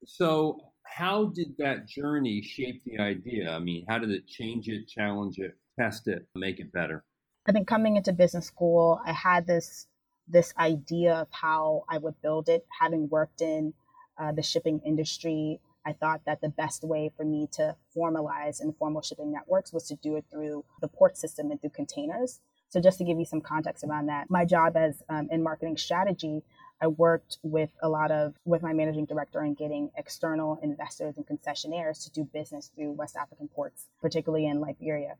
So, 0.05 0.59
how 0.83 1.25
did 1.33 1.55
that 1.57 1.87
journey 1.87 2.41
shape 2.41 2.83
the 2.83 2.99
idea? 2.99 3.49
I 3.51 3.59
mean, 3.59 3.85
how 3.87 3.97
did 3.97 4.11
it 4.11 4.27
change 4.27 4.67
it, 4.67 4.87
challenge 4.87 5.39
it, 5.39 5.55
test 5.79 6.07
it, 6.07 6.27
make 6.35 6.59
it 6.59 6.71
better? 6.73 7.03
I 7.47 7.51
think 7.51 7.67
coming 7.67 7.95
into 7.95 8.11
business 8.11 8.45
school, 8.45 8.99
I 9.05 9.13
had 9.13 9.47
this 9.47 9.87
this 10.27 10.53
idea 10.57 11.13
of 11.13 11.27
how 11.31 11.85
I 11.87 11.99
would 11.99 12.19
build 12.21 12.49
it. 12.49 12.65
Having 12.79 13.09
worked 13.09 13.41
in 13.41 13.73
uh, 14.17 14.31
the 14.31 14.41
shipping 14.41 14.81
industry, 14.85 15.59
I 15.85 15.93
thought 15.93 16.21
that 16.25 16.41
the 16.41 16.49
best 16.49 16.83
way 16.83 17.11
for 17.15 17.23
me 17.23 17.47
to 17.53 17.75
formalize 17.95 18.61
informal 18.61 19.01
shipping 19.01 19.31
networks 19.31 19.71
was 19.71 19.87
to 19.87 19.95
do 19.95 20.15
it 20.15 20.25
through 20.31 20.65
the 20.81 20.87
port 20.87 21.17
system 21.17 21.51
and 21.51 21.61
through 21.61 21.71
containers. 21.71 22.39
So 22.75 22.81
just 22.81 22.97
to 22.97 23.05
give 23.05 23.17
you 23.17 23.23
some 23.23 23.39
context 23.39 23.85
around 23.85 24.07
that, 24.07 24.29
my 24.29 24.43
job 24.43 24.75
as 24.75 25.01
um, 25.07 25.29
in 25.31 25.41
marketing 25.41 25.77
strategy, 25.77 26.43
I 26.81 26.87
worked 26.87 27.37
with 27.41 27.69
a 27.81 27.87
lot 27.87 28.11
of 28.11 28.33
with 28.43 28.63
my 28.63 28.73
managing 28.73 29.05
director 29.05 29.41
in 29.45 29.53
getting 29.53 29.91
external 29.95 30.59
investors 30.61 31.15
and 31.15 31.25
concessionaires 31.25 32.03
to 32.03 32.11
do 32.11 32.25
business 32.25 32.71
through 32.75 32.91
West 32.91 33.15
African 33.15 33.47
ports, 33.47 33.85
particularly 34.01 34.45
in 34.45 34.59
Liberia. 34.59 35.15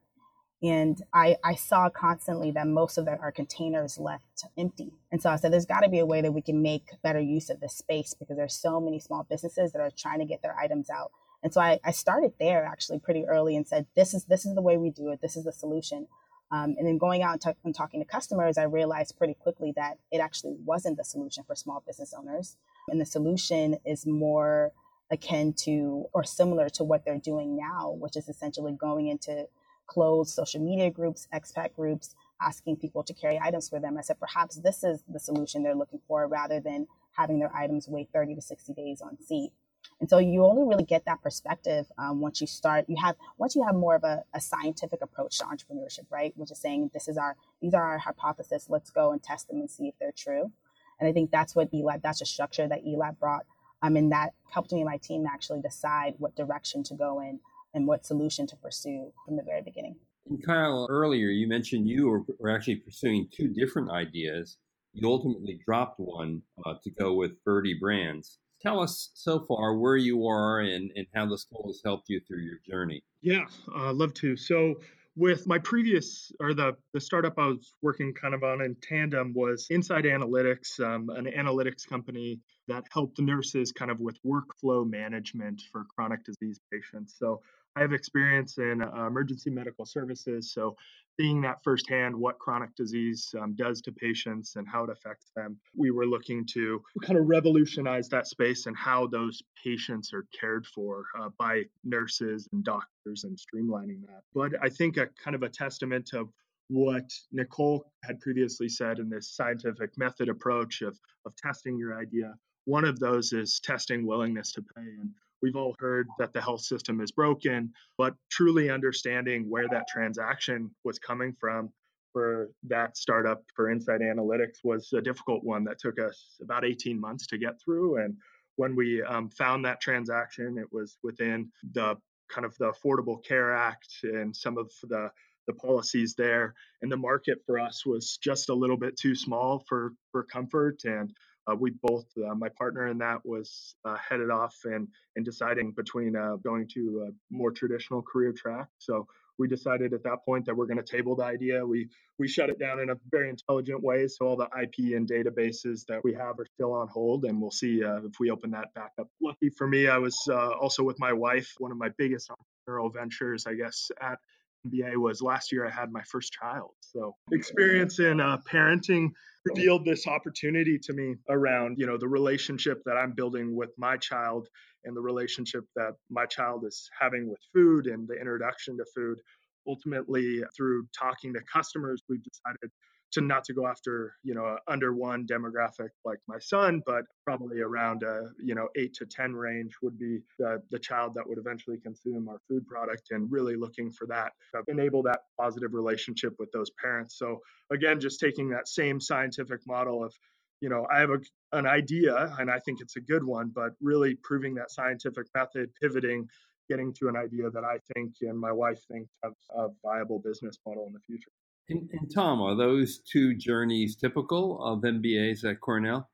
And 0.62 1.02
I, 1.14 1.38
I 1.46 1.56
saw 1.56 1.90
constantly 1.90 2.52
that 2.52 2.68
most 2.68 2.98
of 2.98 3.06
the, 3.06 3.18
our 3.20 3.32
containers 3.32 3.98
left 3.98 4.44
empty. 4.58 4.92
And 5.10 5.22
so 5.22 5.30
I 5.30 5.38
said, 5.38 5.54
there's 5.54 5.66
got 5.66 5.80
to 5.80 5.90
be 5.90 6.00
a 6.00 6.06
way 6.06 6.20
that 6.20 6.34
we 6.34 6.42
can 6.42 6.62
make 6.62 7.02
better 7.04 7.22
use 7.22 7.50
of 7.50 7.62
this 7.62 7.78
space 7.78 8.14
because 8.14 8.36
there's 8.36 8.54
so 8.54 8.82
many 8.82 9.00
small 9.00 9.26
businesses 9.30 9.72
that 9.72 9.80
are 9.80 9.92
trying 9.98 10.20
to 10.20 10.26
get 10.26 10.42
their 10.42 10.58
items 10.60 10.90
out. 10.90 11.12
And 11.42 11.54
so 11.54 11.62
I, 11.62 11.80
I 11.86 11.92
started 11.92 12.34
there 12.38 12.66
actually 12.66 13.00
pretty 13.00 13.26
early 13.26 13.56
and 13.56 13.66
said, 13.66 13.86
this 13.96 14.14
is 14.14 14.26
this 14.26 14.46
is 14.46 14.56
the 14.56 14.62
way 14.62 14.76
we 14.76 14.90
do 14.90 15.12
it. 15.12 15.22
This 15.22 15.38
is 15.38 15.46
the 15.46 15.54
solution. 15.54 16.08
Um, 16.56 16.76
and 16.78 16.88
then 16.88 16.98
going 16.98 17.22
out 17.22 17.34
and, 17.34 17.42
t- 17.42 17.60
and, 17.66 17.76
talking 17.76 18.00
to 18.00 18.06
customers, 18.06 18.58
I 18.58 18.64
realized 18.64 19.18
pretty 19.18 19.34
quickly 19.34 19.74
that 19.76 19.98
it 20.12 20.20
actually 20.20 20.56
wasn't 20.64 20.98
the 20.98 21.04
solution 21.04 21.44
for 21.44 21.56
small 21.56 21.84
business 21.86 22.14
owners. 22.18 22.56
And 22.90 23.02
the 23.02 23.06
solution 23.06 23.78
is 23.86 24.06
more 24.06 24.72
akin 25.12 25.54
to 25.54 26.06
or 26.14 26.24
similar 26.24 26.70
to 26.70 26.84
what 26.84 27.04
they're 27.04 27.18
doing 27.18 27.58
now, 27.58 27.92
which 28.00 28.16
is 28.16 28.30
essentially 28.30 28.72
going 28.72 29.08
into 29.08 29.48
closed 29.88 30.34
social 30.34 30.62
media 30.62 30.90
groups, 30.90 31.28
expat 31.34 31.76
groups, 31.76 32.16
asking 32.42 32.78
people 32.78 33.04
to 33.04 33.14
carry 33.14 33.40
items 33.42 33.68
for 33.68 33.80
them. 33.80 33.98
I 33.98 34.02
said 34.02 34.20
perhaps 34.20 34.56
this 34.56 34.84
is 34.84 35.04
the 35.10 35.20
solution 35.20 35.62
they're 35.62 35.76
looking 35.76 36.02
for 36.08 36.26
rather 36.28 36.60
than 36.60 36.88
having 37.18 37.40
their 37.40 37.54
items 37.54 37.88
wait 37.88 38.10
30 38.14 38.36
to 38.36 38.42
60 38.42 38.74
days 38.74 39.02
on 39.02 39.18
seat. 39.22 39.52
And 40.00 40.10
so 40.10 40.18
you 40.18 40.44
only 40.44 40.63
really 40.63 40.84
get 40.84 41.06
that 41.06 41.22
perspective 41.22 41.86
um, 41.98 42.20
once 42.20 42.42
you 42.42 42.48
start. 42.48 42.86
You 42.88 42.98
have 43.01 43.15
once 43.38 43.56
you 43.56 43.63
have 43.63 43.75
more 43.75 43.96
of 43.96 44.04
a, 44.04 44.24
a, 44.34 44.42
scientific 44.42 45.01
approach 45.01 45.38
to 45.39 45.46
entrepreneurship, 45.46 46.06
right? 46.10 46.34
Which 46.36 46.51
is 46.51 46.60
saying 46.60 46.92
this 46.94 47.08
is 47.08 47.18
our 47.18 47.36
these 47.62 47.74
are 47.74 47.84
our 47.84 47.98
hypotheses. 47.98 48.68
Let's 48.70 48.89
go 48.89 49.12
and 49.12 49.24
test 49.24 49.48
them 49.48 49.60
and 49.60 49.70
see 49.70 49.88
if 49.88 49.96
they're 50.00 50.12
true. 50.12 50.51
And 51.00 51.10
I 51.10 51.12
think 51.12 51.32
that's 51.32 51.56
what 51.56 51.72
ELAB. 51.72 52.01
That's 52.01 52.22
a 52.22 52.25
structure 52.25 52.68
that 52.68 52.86
ELAB 52.86 53.20
brought. 53.20 53.46
Um, 53.82 53.98
and 53.98 54.12
that 54.12 54.34
helped 54.50 54.72
me 54.72 54.82
and 54.82 54.89
my 54.89 54.98
team 54.98 55.25
actually 55.27 55.62
decide 55.62 56.15
what 56.18 56.36
direction 56.36 56.84
to 56.84 56.94
go 56.94 57.20
in 57.20 57.39
and 57.74 57.86
what 57.86 58.06
solution 58.06 58.48
to 58.48 58.56
pursue 58.56 59.12
from 59.25 59.36
the 59.36 59.44
very 59.44 59.62
beginning. 59.62 59.96
And 60.30 60.44
Kyle, 60.44 60.88
earlier 60.89 61.27
you 61.27 61.48
mentioned 61.48 61.88
you 61.88 62.08
were, 62.08 62.22
were 62.39 62.50
actually 62.50 62.77
pursuing 62.77 63.27
two 63.32 63.50
different 63.50 63.92
ideas. 63.92 64.58
You 64.94 65.08
ultimately 65.10 65.60
dropped 65.65 66.00
one 66.00 66.42
uh, 66.65 66.75
to 66.84 66.89
go 66.92 67.13
with 67.13 67.32
Byrdie 67.46 67.80
Brands. 67.80 68.39
Tell 68.62 68.80
us 68.80 69.12
so 69.14 69.40
far 69.40 69.78
where 69.78 69.98
you 69.98 70.26
are 70.28 70.62
and, 70.62 70.92
and 70.96 71.06
how 71.14 71.28
the 71.28 71.38
school 71.38 71.66
has 71.68 71.82
helped 71.84 72.10
you 72.10 72.20
through 72.28 72.42
your 72.42 72.60
journey. 72.68 73.04
Yeah, 73.22 73.46
uh, 73.76 73.94
love 73.94 74.14
to. 74.16 74.36
So 74.36 74.76
with 75.16 75.48
my 75.48 75.58
previous 75.60 76.32
or 76.40 76.54
the 76.54 76.76
the 76.94 77.00
startup 77.00 77.38
I 77.38 77.48
was 77.48 77.74
working 77.82 78.14
kind 78.14 78.34
of 78.34 78.44
on 78.44 78.62
in 78.62 78.76
tandem 78.82 79.34
was 79.34 79.68
Inside 79.70 80.04
Analytics, 80.06 80.80
um, 80.80 81.10
an 81.10 81.26
analytics 81.26 81.88
company 81.88 82.40
that 82.68 82.84
helped 82.92 83.20
nurses 83.20 83.72
kind 83.72 83.92
of 83.92 84.00
with 84.00 84.18
workflow 84.24 84.90
management 84.90 85.62
for 85.72 85.86
chronic 85.96 86.24
disease 86.26 86.60
patients. 86.72 87.16
So 87.18 87.42
I 87.75 87.82
have 87.82 87.94
experience 87.94 88.58
in 88.58 88.82
uh, 88.82 89.08
emergency 89.08 89.50
medical 89.50 89.86
services, 89.86 90.53
so 90.53 90.75
seeing 91.20 91.41
that 91.41 91.63
firsthand 91.63 92.15
what 92.15 92.39
chronic 92.39 92.75
disease 92.75 93.34
um, 93.41 93.55
does 93.55 93.82
to 93.82 93.91
patients 93.91 94.55
and 94.55 94.67
how 94.67 94.84
it 94.84 94.89
affects 94.89 95.32
them, 95.36 95.58
we 95.75 95.91
were 95.91 96.05
looking 96.05 96.46
to 96.48 96.82
kind 97.03 97.17
of 97.17 97.27
revolutionize 97.27 98.10
that 98.10 98.27
space 98.27 98.65
and 98.65 98.75
how 98.77 99.08
those 99.08 99.41
patients 99.62 100.13
are 100.13 100.25
cared 100.38 100.65
for 100.67 101.05
uh, 101.20 101.29
by 101.38 101.63
nurses 101.84 102.48
and 102.51 102.63
doctors 102.63 103.24
and 103.24 103.38
streamlining 103.38 104.01
that. 104.08 104.22
But 104.34 104.53
I 104.62 104.70
think 104.70 104.98
a 104.98 105.08
kind 105.22 105.36
of 105.36 105.44
a 105.44 105.50
testament 105.50 106.05
to 106.08 106.29
what 106.70 107.12
Nicole 107.32 107.91
had 108.03 108.20
previously 108.20 108.70
said 108.70 109.00
in 109.00 109.10
this 109.10 109.36
scientific 109.36 109.98
method 109.98 110.29
approach 110.29 110.82
of, 110.82 110.98
of 111.25 111.36
testing 111.36 111.77
your 111.77 112.00
idea. 112.00 112.34
One 112.65 112.86
of 112.86 113.00
those 113.00 113.34
is 113.34 113.60
testing 113.60 114.08
willingness 114.08 114.51
to 114.53 114.62
pay. 114.62 114.82
And 114.82 115.12
We've 115.46 115.56
all 115.56 115.75
heard 115.78 116.08
that 116.18 116.34
the 116.34 116.42
health 116.42 116.62
system 116.62 117.02
is 117.02 117.12
broken, 117.12 117.72
but 118.00 118.16
truly 118.32 118.72
understanding 118.72 119.48
where 119.48 119.68
that 119.70 119.88
transaction 119.88 120.72
was 120.84 120.98
coming 120.98 121.36
from 121.40 121.70
for 122.12 122.50
that 122.64 122.98
startup 122.98 123.44
for 123.56 123.70
Inside 123.70 124.02
Analytics 124.02 124.64
was 124.64 124.92
a 124.94 125.02
difficult 125.02 125.44
one 125.44 125.64
that 125.66 125.78
took 125.78 126.00
us 126.00 126.38
about 126.42 126.66
18 126.66 127.00
months 127.00 127.28
to 127.28 127.38
get 127.38 127.62
through. 127.64 127.98
And 127.98 128.16
when 128.56 128.75
we 128.75 129.04
um, 129.04 129.30
found 129.30 129.64
that 129.66 129.82
transaction, 129.82 130.58
it 130.58 130.66
was 130.72 130.98
within 131.04 131.52
the 131.74 131.96
kind 132.28 132.44
of 132.44 132.58
the 132.58 132.72
Affordable 132.72 133.24
Care 133.24 133.56
Act 133.56 133.90
and 134.02 134.36
some 134.36 134.58
of 134.58 134.72
the 134.82 135.12
the 135.46 135.54
policies 135.54 136.16
there. 136.16 136.56
And 136.82 136.92
the 136.92 136.98
market 136.98 137.38
for 137.46 137.60
us 137.60 137.86
was 137.86 138.18
just 138.18 138.50
a 138.50 138.56
little 138.56 138.78
bit 138.78 138.98
too 138.98 139.14
small 139.14 139.64
for 139.70 139.94
for 140.12 140.24
comfort. 140.24 140.86
And 140.86 141.16
uh, 141.48 141.56
we 141.56 141.72
both, 141.82 142.06
uh, 142.18 142.34
my 142.36 142.50
partner 142.50 142.88
in 142.88 142.98
that 143.00 143.25
was 143.25 143.75
uh, 143.86 143.98
headed 143.98 144.30
off 144.30 144.56
and, 144.66 144.88
and 145.16 145.25
deciding 145.25 145.72
between 145.72 146.16
uh, 146.16 146.36
going 146.38 146.68
to 146.74 147.08
a 147.10 147.34
more 147.34 147.52
traditional 147.52 148.02
career 148.02 148.34
track. 148.34 148.68
So 148.80 149.08
we 149.38 149.48
decided 149.48 149.94
at 149.94 150.04
that 150.04 150.24
point 150.25 150.46
that 150.46 150.56
we're 150.56 150.66
going 150.66 150.78
to 150.78 150.84
table 150.84 151.16
the 151.16 151.24
idea. 151.24 151.66
We 151.66 151.90
we 152.18 152.28
shut 152.28 152.50
it 152.50 152.60
down 152.60 152.80
in 152.80 152.90
a 152.90 152.96
very 153.12 153.30
intelligent 153.30 153.84
way. 153.84 154.08
So 154.08 154.25
all 154.25 154.38
the 154.38 154.48
IP 154.62 154.96
and 154.96 155.08
databases 155.08 155.86
that 155.88 156.02
we 156.04 156.14
have 156.14 156.40
are 156.40 156.46
still 156.54 156.72
on 156.74 156.88
hold, 156.88 157.25
and 157.25 157.42
we'll 157.42 157.52
see 157.52 157.84
uh, 157.84 157.98
if 158.06 158.20
we 158.20 158.32
open 158.32 158.52
that 158.52 158.74
back 158.74 158.92
up. 159.00 159.10
Lucky 159.22 159.50
for 159.50 159.68
me, 159.68 159.88
I 159.88 159.98
was 159.98 160.18
uh, 160.30 160.52
also 160.52 160.84
with 160.84 161.00
my 161.00 161.12
wife. 161.12 161.54
One 161.58 161.72
of 161.72 161.78
my 161.78 161.90
biggest 161.98 162.30
entrepreneurial 162.30 162.94
ventures, 162.94 163.46
I 163.46 163.56
guess, 163.56 163.92
at 164.02 164.20
MBA 164.66 164.98
was 164.98 165.22
last 165.22 165.52
year 165.52 165.68
I 165.68 165.70
had 165.70 165.92
my 165.92 166.02
first 166.04 166.34
child. 166.34 166.72
So 166.80 167.16
experience 167.32 168.00
in 168.00 168.20
uh, 168.20 168.38
parenting 168.50 169.10
revealed 169.46 169.86
this 169.86 170.08
opportunity 170.08 170.80
to 170.80 170.94
me 170.94 171.16
around, 171.30 171.78
you 171.78 171.86
know, 171.86 171.98
the 171.98 172.08
relationship 172.08 172.82
that 172.86 172.98
I'm 172.98 173.12
building 173.12 173.56
with 173.56 173.70
my 173.78 173.98
child 173.98 174.48
and 174.86 174.96
the 174.96 175.02
relationship 175.02 175.66
that 175.76 175.94
my 176.10 176.26
child 176.26 176.64
is 176.66 176.90
having 177.00 177.30
with 177.30 177.40
food 177.54 177.88
and 177.88 178.08
the 178.08 178.16
introduction 178.16 178.78
to 178.78 178.86
food. 178.96 179.20
Ultimately, 179.68 180.44
through 180.56 180.88
talking 180.98 181.34
to 181.34 181.40
customers, 181.52 182.04
we've 182.08 182.24
decided 182.24 182.72
to 183.12 183.22
not 183.22 183.44
to 183.46 183.54
go 183.54 183.68
after 183.68 184.16
you 184.24 184.34
know 184.34 184.58
under 184.68 184.94
one 184.94 185.26
demographic 185.26 185.90
like 186.04 186.20
my 186.28 186.40
son 186.40 186.82
but 186.86 187.04
probably 187.24 187.62
around 187.62 188.04
a 188.04 188.30
you 188.44 188.56
know 188.56 188.68
8 188.76 188.94
to 188.96 189.06
10 189.06 189.34
range 189.34 189.74
would 189.82 189.98
be 189.98 190.20
the, 190.40 190.62
the 190.72 190.80
child 190.80 191.14
that 191.16 191.28
would 191.28 191.38
eventually 191.38 191.78
consume 191.78 192.28
our 192.30 192.40
food 192.48 192.68
product 192.68 193.12
and 193.12 193.32
really 193.32 193.56
looking 193.56 193.92
for 193.92 194.08
that 194.08 194.34
uh, 194.56 194.62
enable 194.68 195.04
that 195.04 195.22
positive 195.40 195.74
relationship 195.74 196.34
with 196.40 196.52
those 196.52 196.70
parents. 196.82 197.18
So 197.18 197.40
again 197.72 198.00
just 198.00 198.20
taking 198.20 198.50
that 198.50 198.68
same 198.68 199.00
scientific 199.00 199.62
model 199.66 200.04
of 200.04 200.14
you 200.62 200.70
know 200.70 200.88
i 200.94 201.00
have 201.00 201.10
a, 201.10 201.20
an 201.52 201.66
idea 201.66 202.34
and 202.40 202.50
i 202.50 202.60
think 202.60 202.82
it's 202.82 202.96
a 202.96 203.02
good 203.02 203.24
one 203.24 203.52
but 203.54 203.72
really 203.82 204.16
proving 204.24 204.56
that 204.56 204.72
scientific 204.72 205.28
method 205.36 205.70
pivoting 205.82 206.28
getting 206.70 206.94
to 206.94 207.08
an 207.08 207.16
idea 207.16 207.50
that 207.50 207.64
i 207.64 207.78
think 207.94 208.14
and 208.22 208.40
my 208.40 208.52
wife 208.52 208.80
think 208.92 209.08
have 209.24 209.34
a 209.58 209.68
viable 209.84 210.20
business 210.20 210.58
model 210.66 210.86
in 210.88 210.94
the 210.94 211.00
future 211.00 211.32
and, 211.70 211.90
and, 211.92 212.14
Tom, 212.14 212.42
are 212.42 212.56
those 212.56 213.00
two 213.00 213.36
journeys 213.36 213.96
typical 213.96 214.64
of 214.64 214.82
MBAs 214.82 215.44
at 215.50 215.62
Cornell? 215.62 216.10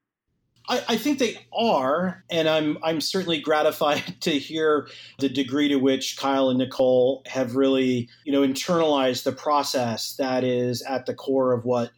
I, 0.70 0.84
I, 0.89 0.98
think 0.98 1.20
they 1.20 1.46
are, 1.58 2.24
and 2.29 2.48
I'm 2.48 2.77
I'm 2.84 3.01
certainly 3.01 3.39
gratified 3.39 4.15
to 4.22 4.31
hear 4.31 4.88
the 5.20 5.29
degree 5.29 5.67
to 5.70 5.77
which 5.77 6.17
Kyle 6.17 6.50
and 6.50 6.60
Nicole 6.60 7.24
have 7.25 7.55
really 7.55 8.08
you 8.25 8.31
know 8.31 8.41
internalized 8.41 9.24
the 9.24 9.31
process 9.31 10.15
that 10.17 10.43
is 10.43 10.81
at 10.84 11.05
the 11.05 11.13
core 11.13 11.53
of 11.53 11.65
what 11.65 11.91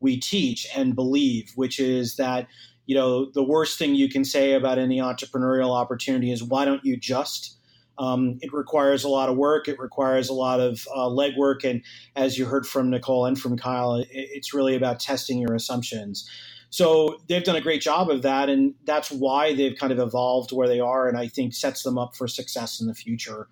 we 0.00 0.18
teach 0.18 0.66
and 0.76 0.94
believe, 0.94 1.52
which 1.56 1.80
is 1.80 2.16
that 2.16 2.46
you 2.86 2.94
know 2.94 3.30
the 3.32 3.42
worst 3.42 3.78
thing 3.78 3.94
you 3.94 4.08
can 4.08 4.24
say 4.24 4.52
about 4.52 4.78
any 4.78 4.98
entrepreneurial 4.98 5.74
opportunity 5.74 6.30
is 6.30 6.44
why 6.44 6.64
don't 6.64 6.84
you 6.84 6.96
just 6.96 7.56
um, 8.00 8.38
it 8.40 8.50
requires 8.52 9.04
a 9.04 9.08
lot 9.08 9.28
of 9.28 9.36
work. 9.36 9.68
It 9.68 9.78
requires 9.78 10.30
a 10.30 10.32
lot 10.32 10.58
of 10.58 10.88
uh, 10.94 11.06
legwork. 11.06 11.68
And 11.68 11.84
as 12.16 12.38
you 12.38 12.46
heard 12.46 12.66
from 12.66 12.88
Nicole 12.88 13.26
and 13.26 13.38
from 13.38 13.58
Kyle, 13.58 13.96
it, 13.96 14.08
it's 14.10 14.54
really 14.54 14.74
about 14.74 15.00
testing 15.00 15.38
your 15.38 15.54
assumptions. 15.54 16.28
So 16.70 17.20
they've 17.28 17.44
done 17.44 17.56
a 17.56 17.60
great 17.60 17.82
job 17.82 18.08
of 18.08 18.22
that. 18.22 18.48
And 18.48 18.74
that's 18.84 19.10
why 19.10 19.54
they've 19.54 19.76
kind 19.78 19.92
of 19.92 19.98
evolved 19.98 20.50
where 20.50 20.66
they 20.66 20.80
are. 20.80 21.08
And 21.08 21.18
I 21.18 21.28
think 21.28 21.52
sets 21.52 21.82
them 21.82 21.98
up 21.98 22.16
for 22.16 22.26
success 22.26 22.80
in 22.80 22.86
the 22.86 22.94
future 22.94 23.48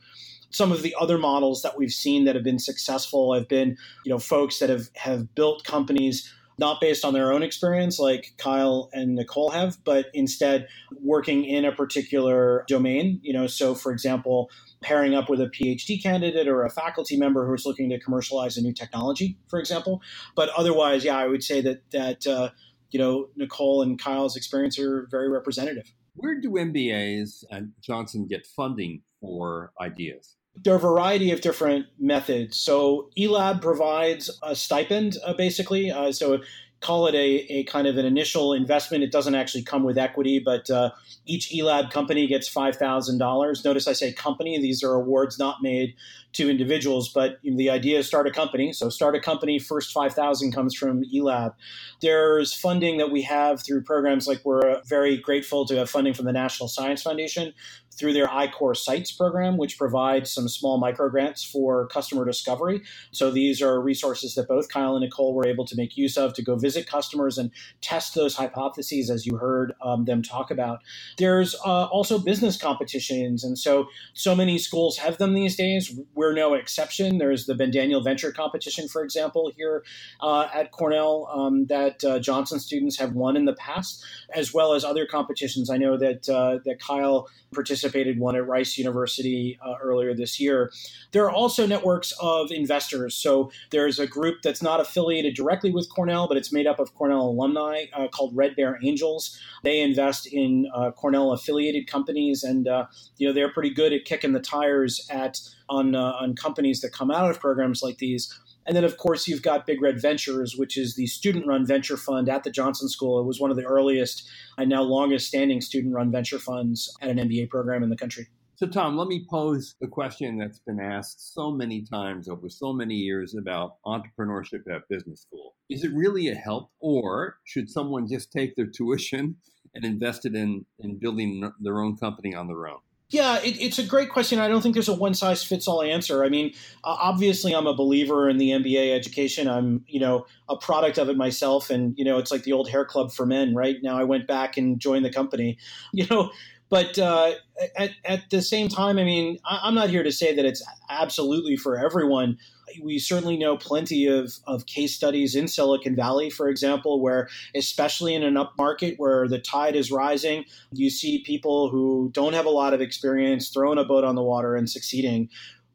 some 0.51 0.73
of 0.73 0.81
the 0.81 0.97
other 0.99 1.19
models 1.19 1.61
that 1.61 1.77
we've 1.77 1.93
seen 1.93 2.25
that 2.25 2.35
have 2.35 2.43
been 2.43 2.59
successful 2.59 3.35
have 3.35 3.49
been 3.49 3.77
you 4.07 4.11
know 4.11 4.19
folks 4.19 4.61
that 4.61 4.71
have 4.71 4.89
have 4.95 5.35
built 5.35 5.63
companies 5.65 6.33
not 6.59 6.81
based 6.81 7.05
on 7.05 7.15
their 7.15 7.33
own 7.33 7.43
experience 7.43 7.99
like 7.99 8.35
Kyle 8.37 8.91
and 8.93 9.15
Nicole 9.15 9.51
have, 9.51 9.83
but 9.85 10.07
instead 10.13 10.67
working 11.01 11.45
in 11.45 11.65
a 11.65 11.73
particular 11.73 12.65
domain. 12.67 13.21
You 13.23 13.33
know, 13.33 13.47
so 13.47 13.75
for 13.75 13.93
example, 13.93 14.51
pairing 14.81 15.15
up 15.15 15.31
with 15.31 15.41
a 15.41 15.47
PhD 15.47 16.03
candidate 16.03 16.49
or 16.49 16.65
a 16.65 16.71
faculty 16.71 17.17
member 17.17 17.47
who 17.47 17.55
is 17.55 17.65
looking 17.65 17.89
to 17.91 18.01
commercialize 18.01 18.57
a 18.57 18.61
new 18.61 18.73
technology, 18.73 19.39
for 19.49 19.61
example. 19.61 20.01
But 20.35 20.51
otherwise, 20.57 21.05
yeah, 21.05 21.17
I 21.17 21.27
would 21.27 21.45
say 21.45 21.61
that 21.61 21.91
that 21.93 22.27
uh, 22.27 22.51
you 22.91 22.99
know 22.99 23.29
Nicole 23.37 23.83
and 23.83 23.99
Kyle's 23.99 24.37
experience 24.37 24.79
are 24.79 25.07
very 25.11 25.31
representative. 25.31 25.93
Where 26.15 26.41
do 26.41 26.51
MBAs 26.51 27.45
and 27.51 27.73
Johnson 27.81 28.27
get 28.27 28.45
funding 28.45 29.03
for 29.21 29.73
ideas? 29.81 30.38
There 30.65 30.75
are 30.75 30.77
a 30.77 30.81
variety 30.81 31.31
of 31.31 31.41
different 31.41 31.87
methods. 31.99 32.57
So 32.57 33.11
eLab 33.17 33.61
provides 33.61 34.31
a 34.43 34.55
stipend, 34.55 35.17
uh, 35.25 35.35
basically. 35.35 35.91
Uh, 35.91 36.13
so 36.13 36.41
call 36.81 37.09
it 37.09 37.15
a, 37.15 37.53
a 37.53 37.65
kind 37.65 37.89
of 37.89 37.97
an 37.97 38.07
initial 38.07 38.53
investment. 38.53 39.03
It 39.03 39.11
doesn't 39.11 39.35
actually 39.35 39.65
come 39.65 39.83
with 39.83 39.99
equity, 39.99 40.39
but 40.39 40.71
uh, 40.71 40.91
each 41.27 41.51
eLab 41.51 41.91
company 41.91 42.27
gets 42.27 42.53
$5,000. 42.53 43.65
Notice 43.65 43.89
I 43.89 43.93
say 43.93 44.13
company. 44.13 44.61
These 44.61 44.85
are 44.85 44.95
awards 44.95 45.39
not 45.39 45.57
made 45.61 45.95
to 46.35 46.49
individuals, 46.49 47.09
but 47.09 47.39
you 47.43 47.51
know, 47.51 47.57
the 47.57 47.71
idea 47.71 47.99
is 47.99 48.07
start 48.07 48.29
a 48.29 48.31
company. 48.31 48.73
So 48.73 48.91
start 48.91 49.17
a 49.17 49.21
company, 49.21 49.59
first 49.59 49.93
5,000 49.93 50.53
comes 50.53 50.75
from 50.77 51.03
eLab. 51.13 51.55
There's 52.01 52.53
funding 52.53 52.99
that 52.99 53.11
we 53.11 53.23
have 53.23 53.65
through 53.65 53.83
programs 53.83 54.29
like 54.29 54.45
we're 54.45 54.81
very 54.85 55.17
grateful 55.17 55.67
to 55.67 55.77
have 55.77 55.91
funding 55.91 56.15
from 56.15 56.27
the 56.27 56.33
National 56.33 56.69
Science 56.69 57.03
Foundation 57.03 57.55
through 57.99 58.13
their 58.13 58.31
I-Corps 58.31 58.75
Sites 58.75 59.11
program, 59.13 59.57
which 59.57 59.77
provides 59.77 60.31
some 60.31 60.49
small 60.49 60.79
micro 60.79 61.09
grants 61.09 61.43
for 61.45 61.89
customer 61.89 62.25
discovery. 62.25 62.83
So 63.11 63.31
these 63.31 63.61
are 63.61 63.81
resources 63.81 64.35
that 64.35 64.49
both 64.49 64.69
Kyle 64.69 64.95
and 64.97 65.05
Nicole 65.05 65.35
were 65.35 65.47
able 65.47 65.67
to 65.67 65.77
make 65.77 65.97
use 65.97 66.17
of 66.17 66.35
to 66.35 66.43
go 66.43 66.57
visit 66.57 66.87
customers 66.87 67.39
and 67.39 67.51
test 67.81 68.15
those 68.15 68.37
hypotheses, 68.37 69.11
as 69.11 69.27
you 69.27 69.37
heard 69.37 69.73
um, 69.83 70.05
them 70.05 70.23
talk 70.23 70.51
about. 70.51 70.81
There's 71.17 71.55
uh, 71.65 71.87
also 71.87 72.19
business 72.19 72.57
competitions, 72.57 73.45
and 73.45 73.59
so 73.59 73.89
so 74.15 74.35
many 74.35 74.59
schools 74.59 74.99
have 74.99 75.19
them 75.19 75.35
these 75.35 75.57
days. 75.57 75.99
We're 76.15 76.35
no 76.35 76.55
exception. 76.55 77.19
There's 77.19 77.47
the 77.47 77.55
Ben 77.55 77.71
Daniel 77.71 78.01
Venture 78.01 78.33
Competition, 78.33 78.89
for 78.89 79.03
example, 79.03 79.51
here 79.57 79.85
uh, 80.21 80.49
at 80.55 80.71
Cornell 80.71 81.29
um, 81.33 81.67
that 81.67 82.05
uh, 82.05 82.19
Johnson 82.19 82.61
students 82.61 82.99
have 82.99 83.13
won 83.13 83.37
in 83.37 83.45
the 83.45 83.55
past, 83.55 84.05
as 84.35 84.55
well 84.55 84.75
as 84.75 84.85
other 84.85 85.07
competitions. 85.07 85.71
I 85.71 85.77
know 85.77 85.97
that 85.97 86.29
uh, 86.29 86.59
that 86.65 86.81
Kyle 86.81 87.29
participated 87.53 87.88
one 88.19 88.37
at 88.37 88.47
Rice 88.47 88.79
University 88.79 89.59
uh, 89.65 89.75
earlier 89.83 90.15
this 90.15 90.39
year. 90.41 90.73
There 91.13 91.25
are 91.25 91.31
also 91.31 91.67
networks 91.67 92.13
of 92.21 92.51
investors. 92.51 93.15
So 93.15 93.51
there's 93.71 93.99
a 93.99 94.07
group 94.07 94.43
that's 94.43 94.63
not 94.63 94.81
affiliated 94.81 95.35
directly 95.35 95.71
with 95.71 95.89
Cornell, 95.89 96.29
but 96.29 96.37
it's 96.37 96.53
made 96.53 96.67
up 96.67 96.79
of 96.79 96.95
Cornell 96.95 97.29
alumni 97.29 97.85
uh, 97.95 98.09
called 98.09 98.37
Red 98.37 98.57
Bear 98.57 98.79
Angels. 98.83 99.39
They 99.63 99.81
invest 99.81 100.27
in 100.27 100.71
uh, 100.75 100.91
Cornell 100.93 101.33
affiliated 101.33 101.87
companies, 101.87 102.43
and 102.43 102.69
uh, 102.69 102.87
you 103.17 103.27
know 103.27 103.33
they're 103.33 103.53
pretty 103.53 103.71
good 103.71 103.93
at 103.93 104.05
kicking 104.05 104.33
the 104.33 104.41
tires 104.41 105.07
at 105.11 105.41
on 105.69 105.95
uh, 105.95 106.13
on 106.21 106.35
companies 106.35 106.81
that 106.81 106.93
come 106.93 107.11
out 107.11 107.31
of 107.31 107.41
programs 107.41 107.83
like 107.83 107.99
these. 107.99 108.33
And 108.69 108.77
then, 108.77 108.85
of 108.85 108.99
course, 108.99 109.27
you've 109.27 109.41
got 109.41 109.67
Big 109.67 109.81
Red 109.81 109.99
Ventures, 110.01 110.55
which 110.59 110.77
is 110.77 110.95
the 110.95 111.07
student 111.07 111.47
run 111.47 111.65
venture 111.65 111.97
fund 111.97 112.29
at 112.29 112.45
the 112.45 112.51
Johnson 112.51 112.91
School. 112.91 113.19
It 113.19 113.25
was 113.25 113.41
one 113.41 113.51
of 113.51 113.57
the 113.57 113.65
earliest 113.65 114.29
and 114.59 114.69
now 114.69 114.83
longest 114.83 115.27
standing 115.27 115.63
student 115.63 115.95
run 115.95 116.13
venture 116.13 116.39
funds 116.39 116.95
at 117.01 117.09
an 117.09 117.17
MBA 117.17 117.49
program 117.49 117.83
in 117.83 117.89
the 117.89 117.97
country. 117.97 118.27
So, 118.57 118.67
Tom, 118.67 118.99
let 118.99 119.09
me 119.09 119.25
pose 119.31 119.75
the 119.81 119.87
question 119.87 120.37
that's 120.37 120.59
been 120.59 120.81
asked 120.81 121.33
so 121.33 121.51
many 121.51 121.81
times 121.83 122.29
over 122.29 122.51
so 122.51 122.75
many 122.75 122.97
years 122.97 123.35
about 123.35 123.77
entrepreneurship 123.87 124.69
at 124.71 124.87
business 124.91 125.23
school. 125.23 125.55
Is 125.71 125.83
it 125.83 125.93
really 125.95 126.29
a 126.29 126.35
help, 126.35 126.71
or 126.79 127.39
should 127.45 127.71
someone 127.71 128.07
just 128.07 128.31
take 128.31 128.55
their 128.55 128.67
tuition 128.67 129.37
and 129.75 129.83
invest 129.83 130.27
it 130.27 130.35
in, 130.35 130.67
in 130.79 130.99
building 130.99 131.51
their 131.61 131.81
own 131.81 131.97
company 131.97 132.35
on 132.35 132.49
their 132.49 132.69
own? 132.69 132.81
Yeah, 133.11 133.39
it, 133.41 133.59
it's 133.59 133.79
a 133.79 133.85
great 133.85 134.11
question. 134.11 134.39
I 134.39 134.49
don't 134.49 134.61
think 134.61 134.75
there's 134.75 134.89
a 134.89 134.95
one 134.95 135.15
size 135.15 135.43
fits 135.43 135.67
all 135.67 135.83
answer. 135.83 136.25
I 136.25 136.29
mean, 136.29 136.53
uh, 136.85 136.97
obviously, 137.01 137.55
I'm 137.55 137.67
a 137.67 137.75
believer 137.75 138.29
in 138.29 138.37
the 138.37 138.51
MBA 138.51 138.95
education. 138.95 139.49
I'm, 139.49 139.83
you 139.89 139.99
know, 139.99 140.27
a 140.47 140.57
product 140.57 140.99
of 140.99 141.09
it 141.09 141.17
myself, 141.17 141.71
and 141.71 141.97
you 141.97 142.05
know, 142.05 142.19
it's 142.19 142.31
like 142.31 142.43
the 142.43 142.53
old 142.53 142.69
hair 142.69 142.85
club 142.85 143.11
for 143.11 143.25
men, 143.25 143.55
right? 143.55 143.77
Now 143.83 143.99
I 143.99 144.05
went 144.05 144.27
back 144.27 144.59
and 144.59 144.79
joined 144.79 145.07
the 145.07 145.13
company, 145.13 145.57
you 145.93 146.07
know. 146.11 146.31
But 146.71 146.99
uh, 146.99 147.33
at, 147.77 147.91
at 148.05 148.31
the 148.31 148.43
same 148.43 148.69
time, 148.69 148.99
I 148.99 149.05
mean, 149.05 149.39
I, 149.45 149.61
I'm 149.65 149.75
not 149.75 149.91
here 149.91 150.03
to 150.03 150.13
say 150.13 150.35
that 150.35 150.45
it's 150.45 150.63
absolutely 150.91 151.57
for 151.57 151.79
everyone 151.79 152.39
we 152.83 152.99
certainly 152.99 153.37
know 153.37 153.57
plenty 153.57 154.07
of, 154.07 154.33
of 154.47 154.67
case 154.67 154.95
studies 154.95 155.35
in 155.35 155.49
Silicon 155.49 155.97
Valley, 155.97 156.31
for 156.31 156.49
example, 156.49 157.01
where, 157.01 157.29
especially 157.55 158.15
in 158.15 158.23
an 158.23 158.37
up 158.37 158.53
market 158.59 158.95
where 158.99 159.29
the 159.29 159.39
tide 159.39 159.77
is 159.77 159.91
rising, 159.91 160.45
you 160.73 160.91
see 160.91 161.23
people 161.25 161.71
who 161.71 162.11
don't 162.13 162.33
have 162.33 162.47
a 162.47 162.51
lot 162.51 162.75
of 162.75 162.81
experience 162.81 163.49
throwing 163.49 163.79
a 163.79 163.85
boat 163.85 164.05
on 164.05 164.15
the 164.15 164.23
water 164.23 164.57
and 164.57 164.69
succeeding. 164.69 165.29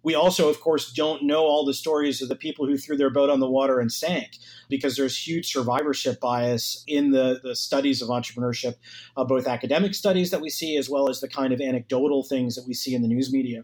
We 0.04 0.16
also, 0.16 0.50
of 0.50 0.60
course, 0.60 0.92
don't 0.92 1.24
know 1.24 1.44
all 1.44 1.66
the 1.66 1.74
stories 1.74 2.22
of 2.22 2.30
the 2.30 2.36
people 2.36 2.66
who 2.66 2.78
threw 2.78 2.98
their 2.98 3.10
boat 3.10 3.30
on 3.30 3.40
the 3.40 3.50
water 3.50 3.80
and 3.80 3.92
sank 3.92 4.38
because 4.70 4.98
there's 4.98 5.18
huge 5.18 5.52
survivorship 5.52 6.20
bias 6.20 6.84
in 6.88 7.12
the, 7.12 7.40
the 7.42 7.56
studies 7.56 8.02
of 8.02 8.10
entrepreneurship, 8.10 8.76
uh, 9.16 9.24
both 9.24 9.48
academic 9.48 9.96
studies 9.96 10.32
that 10.32 10.42
we 10.42 10.50
see 10.50 10.78
as 10.78 10.90
well 10.90 11.10
as 11.10 11.22
the 11.22 11.30
kind 11.30 11.54
of 11.54 11.62
anecdotal 11.62 12.24
things 12.24 12.56
that 12.56 12.68
we 12.68 12.74
see 12.74 12.94
in 12.94 13.02
the 13.02 13.08
news 13.08 13.32
media 13.32 13.64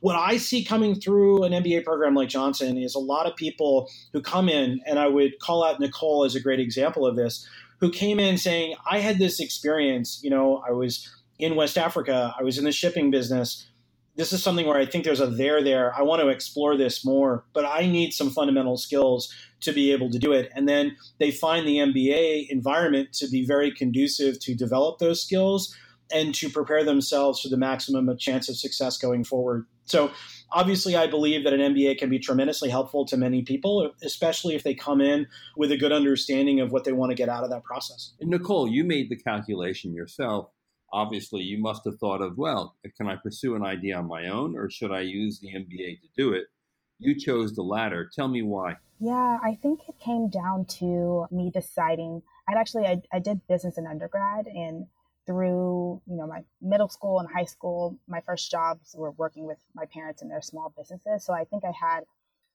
what 0.00 0.16
I 0.16 0.36
see 0.36 0.62
coming 0.64 0.94
through 0.94 1.44
an 1.44 1.52
MBA 1.52 1.84
program 1.84 2.14
like 2.14 2.28
Johnson 2.28 2.78
is 2.78 2.94
a 2.94 2.98
lot 3.00 3.26
of 3.26 3.34
people 3.36 3.90
who 4.12 4.20
come 4.20 4.48
in, 4.48 4.80
and 4.86 4.98
I 4.98 5.06
would 5.08 5.38
call 5.40 5.64
out 5.64 5.80
Nicole 5.80 6.24
as 6.24 6.34
a 6.34 6.40
great 6.40 6.60
example 6.60 7.06
of 7.06 7.16
this, 7.16 7.48
who 7.80 7.90
came 7.90 8.20
in 8.20 8.38
saying, 8.38 8.74
I 8.90 9.00
had 9.00 9.18
this 9.18 9.40
experience, 9.40 10.20
you 10.22 10.30
know, 10.30 10.62
I 10.66 10.72
was 10.72 11.10
in 11.38 11.56
West 11.56 11.76
Africa, 11.76 12.34
I 12.38 12.42
was 12.42 12.58
in 12.58 12.64
the 12.64 12.72
shipping 12.72 13.10
business. 13.10 13.66
This 14.16 14.32
is 14.32 14.42
something 14.42 14.66
where 14.66 14.78
I 14.78 14.86
think 14.86 15.04
there's 15.04 15.20
a 15.20 15.26
there 15.26 15.62
there. 15.62 15.94
I 15.94 16.02
want 16.02 16.22
to 16.22 16.28
explore 16.28 16.76
this 16.76 17.04
more, 17.04 17.44
but 17.52 17.66
I 17.66 17.86
need 17.86 18.12
some 18.12 18.30
fundamental 18.30 18.78
skills 18.78 19.32
to 19.60 19.72
be 19.72 19.92
able 19.92 20.10
to 20.10 20.18
do 20.18 20.32
it. 20.32 20.50
And 20.54 20.68
then 20.68 20.96
they 21.18 21.30
find 21.30 21.66
the 21.66 21.76
MBA 21.76 22.48
environment 22.48 23.12
to 23.14 23.28
be 23.28 23.44
very 23.44 23.70
conducive 23.70 24.40
to 24.40 24.54
develop 24.54 24.98
those 24.98 25.22
skills 25.22 25.76
and 26.12 26.34
to 26.36 26.48
prepare 26.48 26.84
themselves 26.84 27.40
for 27.40 27.48
the 27.48 27.56
maximum 27.56 28.16
chance 28.16 28.48
of 28.48 28.56
success 28.56 28.96
going 28.96 29.24
forward. 29.24 29.66
So, 29.84 30.10
obviously, 30.50 30.96
I 30.96 31.06
believe 31.06 31.44
that 31.44 31.52
an 31.52 31.60
MBA 31.60 31.98
can 31.98 32.10
be 32.10 32.18
tremendously 32.18 32.70
helpful 32.70 33.06
to 33.06 33.16
many 33.16 33.42
people, 33.42 33.92
especially 34.02 34.54
if 34.54 34.62
they 34.62 34.74
come 34.74 35.00
in 35.00 35.26
with 35.56 35.70
a 35.70 35.76
good 35.76 35.92
understanding 35.92 36.60
of 36.60 36.72
what 36.72 36.84
they 36.84 36.92
want 36.92 37.10
to 37.10 37.14
get 37.14 37.28
out 37.28 37.44
of 37.44 37.50
that 37.50 37.64
process. 37.64 38.12
And 38.20 38.30
Nicole, 38.30 38.68
you 38.68 38.84
made 38.84 39.10
the 39.10 39.16
calculation 39.16 39.94
yourself. 39.94 40.50
Obviously, 40.92 41.42
you 41.42 41.58
must 41.58 41.84
have 41.84 41.98
thought 41.98 42.22
of, 42.22 42.38
well, 42.38 42.76
can 42.96 43.08
I 43.08 43.16
pursue 43.16 43.54
an 43.56 43.64
idea 43.64 43.96
on 43.98 44.06
my 44.06 44.28
own 44.28 44.56
or 44.56 44.70
should 44.70 44.92
I 44.92 45.00
use 45.00 45.40
the 45.40 45.48
MBA 45.48 46.00
to 46.00 46.08
do 46.16 46.32
it? 46.32 46.46
You 46.98 47.18
chose 47.18 47.54
the 47.54 47.62
latter. 47.62 48.08
Tell 48.14 48.28
me 48.28 48.42
why. 48.42 48.76
Yeah, 48.98 49.38
I 49.42 49.58
think 49.60 49.80
it 49.88 49.98
came 49.98 50.28
down 50.28 50.64
to 50.78 51.26
me 51.30 51.50
deciding. 51.50 52.22
I'd 52.48 52.56
actually 52.56 52.86
I, 52.86 53.02
I 53.12 53.18
did 53.18 53.46
business 53.46 53.76
in 53.76 53.86
undergrad, 53.86 54.46
and 54.46 54.86
through 55.26 56.00
you 56.06 56.16
know 56.16 56.26
my 56.26 56.42
middle 56.62 56.88
school 56.88 57.18
and 57.18 57.28
high 57.28 57.44
school 57.44 57.98
my 58.06 58.20
first 58.20 58.50
jobs 58.50 58.94
were 58.96 59.10
working 59.12 59.44
with 59.44 59.58
my 59.74 59.84
parents 59.86 60.22
and 60.22 60.30
their 60.30 60.40
small 60.40 60.72
businesses 60.76 61.24
so 61.24 61.32
i 61.34 61.44
think 61.44 61.64
i 61.64 61.72
had 61.72 62.04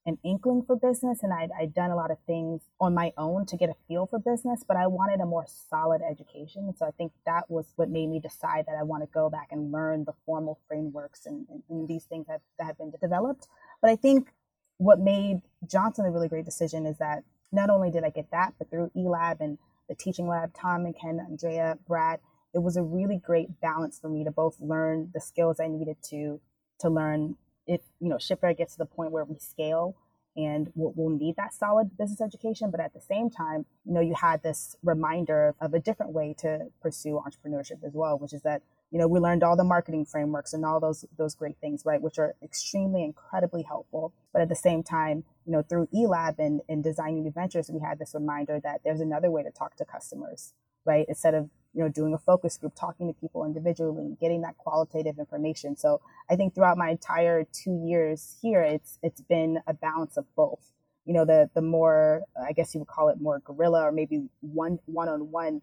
an 0.05 0.17
inkling 0.23 0.63
for 0.65 0.75
business 0.75 1.19
and 1.21 1.31
I'd, 1.31 1.49
I'd 1.59 1.73
done 1.73 1.91
a 1.91 1.95
lot 1.95 2.09
of 2.09 2.17
things 2.25 2.61
on 2.79 2.93
my 2.93 3.13
own 3.17 3.45
to 3.47 3.57
get 3.57 3.69
a 3.69 3.75
feel 3.87 4.07
for 4.07 4.19
business 4.19 4.63
but 4.67 4.77
i 4.77 4.87
wanted 4.87 5.19
a 5.19 5.25
more 5.25 5.45
solid 5.47 6.01
education. 6.01 6.73
So 6.77 6.85
i 6.85 6.91
think 6.91 7.11
that 7.25 7.49
was 7.49 7.73
what 7.75 7.89
made 7.89 8.09
me 8.09 8.19
decide 8.19 8.65
that 8.67 8.75
i 8.79 8.83
want 8.83 9.03
to 9.03 9.09
go 9.13 9.29
back 9.29 9.49
and 9.51 9.71
learn 9.71 10.05
the 10.05 10.13
formal 10.25 10.59
frameworks 10.67 11.25
and, 11.25 11.45
and, 11.49 11.63
and 11.69 11.87
these 11.87 12.05
things 12.05 12.27
that, 12.27 12.41
that 12.57 12.65
have 12.65 12.77
been 12.77 12.91
developed. 13.01 13.47
But 13.81 13.91
i 13.91 13.95
think 13.95 14.33
what 14.77 14.99
made 14.99 15.41
johnson 15.67 16.05
a 16.05 16.11
really 16.11 16.29
great 16.29 16.45
decision 16.45 16.85
is 16.85 16.97
that 16.97 17.23
not 17.51 17.69
only 17.69 17.91
did 17.91 18.03
i 18.03 18.09
get 18.09 18.31
that 18.31 18.53
but 18.57 18.69
through 18.69 18.89
elab 18.95 19.39
and 19.39 19.57
the 19.87 19.95
teaching 19.95 20.27
lab 20.27 20.53
tom 20.53 20.85
and 20.85 20.95
ken 20.97 21.19
andrea 21.19 21.77
brad 21.87 22.19
it 22.53 22.59
was 22.59 22.77
a 22.77 22.83
really 22.83 23.17
great 23.17 23.61
balance 23.61 23.99
for 23.99 24.09
me 24.09 24.23
to 24.23 24.31
both 24.31 24.59
learn 24.59 25.11
the 25.13 25.21
skills 25.21 25.59
I 25.59 25.67
needed 25.67 25.97
to 26.09 26.39
to 26.79 26.89
learn 26.89 27.35
if 27.67 27.81
you 27.99 28.09
know 28.09 28.17
shipyard 28.17 28.57
gets 28.57 28.73
to 28.73 28.79
the 28.79 28.85
point 28.85 29.11
where 29.11 29.25
we 29.25 29.37
scale 29.37 29.95
and 30.37 30.71
we'll, 30.75 30.93
we'll, 30.95 31.17
need 31.17 31.35
that 31.35 31.53
solid 31.53 31.97
business 31.97 32.21
education 32.21 32.71
but 32.71 32.79
at 32.79 32.93
the 32.93 33.01
same 33.01 33.29
time 33.29 33.65
you 33.85 33.93
know 33.93 33.99
you 33.99 34.13
had 34.13 34.41
this 34.43 34.75
reminder 34.83 35.55
of 35.59 35.73
a 35.73 35.79
different 35.79 36.13
way 36.13 36.33
to 36.37 36.59
pursue 36.81 37.21
entrepreneurship 37.25 37.83
as 37.85 37.93
well 37.93 38.17
which 38.17 38.33
is 38.33 38.41
that 38.41 38.61
you 38.91 38.99
know 38.99 39.07
we 39.07 39.19
learned 39.19 39.43
all 39.43 39.55
the 39.55 39.63
marketing 39.63 40.05
frameworks 40.05 40.53
and 40.53 40.65
all 40.65 40.79
those 40.79 41.05
those 41.17 41.33
great 41.33 41.57
things 41.59 41.83
right 41.85 42.01
which 42.01 42.19
are 42.19 42.35
extremely 42.43 43.03
incredibly 43.03 43.63
helpful. 43.63 44.13
But 44.33 44.41
at 44.41 44.49
the 44.49 44.55
same 44.55 44.83
time 44.83 45.23
you 45.45 45.53
know 45.53 45.63
through 45.63 45.87
elab 45.87 46.37
and, 46.37 46.61
and 46.69 46.83
designing 46.83 47.23
new 47.23 47.31
ventures 47.31 47.71
we 47.71 47.79
had 47.79 47.97
this 47.99 48.13
reminder 48.13 48.59
that 48.63 48.81
there's 48.83 49.01
another 49.01 49.31
way 49.31 49.43
to 49.43 49.51
talk 49.51 49.75
to 49.77 49.85
customers 49.85 50.53
right 50.85 51.05
instead 51.07 51.33
of 51.33 51.49
you 51.73 51.81
know, 51.81 51.89
doing 51.89 52.13
a 52.13 52.17
focus 52.17 52.57
group, 52.57 52.73
talking 52.75 53.07
to 53.07 53.13
people 53.19 53.45
individually, 53.45 54.17
getting 54.19 54.41
that 54.41 54.57
qualitative 54.57 55.19
information. 55.19 55.77
So 55.77 56.01
I 56.29 56.35
think 56.35 56.53
throughout 56.53 56.77
my 56.77 56.89
entire 56.89 57.45
two 57.45 57.81
years 57.85 58.37
here, 58.41 58.61
it's 58.61 58.99
it's 59.01 59.21
been 59.21 59.59
a 59.67 59.73
balance 59.73 60.17
of 60.17 60.25
both. 60.35 60.71
You 61.05 61.13
know, 61.13 61.25
the 61.25 61.49
the 61.53 61.61
more 61.61 62.23
I 62.41 62.51
guess 62.51 62.73
you 62.73 62.79
would 62.81 62.89
call 62.89 63.09
it 63.09 63.21
more 63.21 63.39
guerrilla 63.39 63.83
or 63.87 63.91
maybe 63.91 64.29
one 64.41 64.79
one 64.85 65.07
on 65.09 65.31
one 65.31 65.61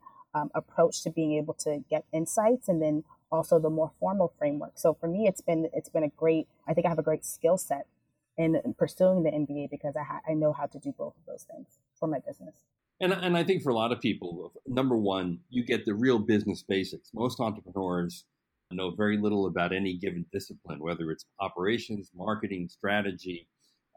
approach 0.54 1.02
to 1.02 1.10
being 1.10 1.32
able 1.34 1.54
to 1.54 1.82
get 1.90 2.04
insights, 2.12 2.68
and 2.68 2.80
then 2.80 3.04
also 3.30 3.58
the 3.58 3.70
more 3.70 3.90
formal 4.00 4.32
framework. 4.38 4.72
So 4.76 4.94
for 4.94 5.08
me, 5.08 5.26
it's 5.26 5.40
been 5.40 5.68
it's 5.72 5.88
been 5.88 6.04
a 6.04 6.08
great. 6.08 6.48
I 6.66 6.74
think 6.74 6.86
I 6.86 6.90
have 6.90 6.98
a 6.98 7.02
great 7.02 7.24
skill 7.24 7.58
set 7.58 7.86
in 8.36 8.74
pursuing 8.78 9.24
the 9.24 9.30
MBA 9.30 9.68
because 9.70 9.96
I 9.96 10.04
ha- 10.04 10.20
I 10.28 10.34
know 10.34 10.52
how 10.52 10.66
to 10.66 10.78
do 10.78 10.92
both 10.96 11.14
of 11.16 11.26
those 11.26 11.42
things 11.42 11.66
for 11.98 12.06
my 12.06 12.18
business. 12.20 12.54
And, 13.00 13.12
and 13.12 13.36
I 13.36 13.44
think 13.44 13.62
for 13.62 13.70
a 13.70 13.74
lot 13.74 13.92
of 13.92 14.00
people, 14.00 14.52
number 14.66 14.96
one, 14.96 15.40
you 15.50 15.64
get 15.64 15.84
the 15.84 15.94
real 15.94 16.18
business 16.18 16.64
basics. 16.66 17.10
Most 17.14 17.38
entrepreneurs 17.40 18.24
know 18.70 18.90
very 18.90 19.16
little 19.16 19.46
about 19.46 19.72
any 19.72 19.96
given 19.96 20.26
discipline, 20.32 20.80
whether 20.80 21.10
it's 21.10 21.24
operations, 21.40 22.10
marketing, 22.14 22.68
strategy, 22.68 23.46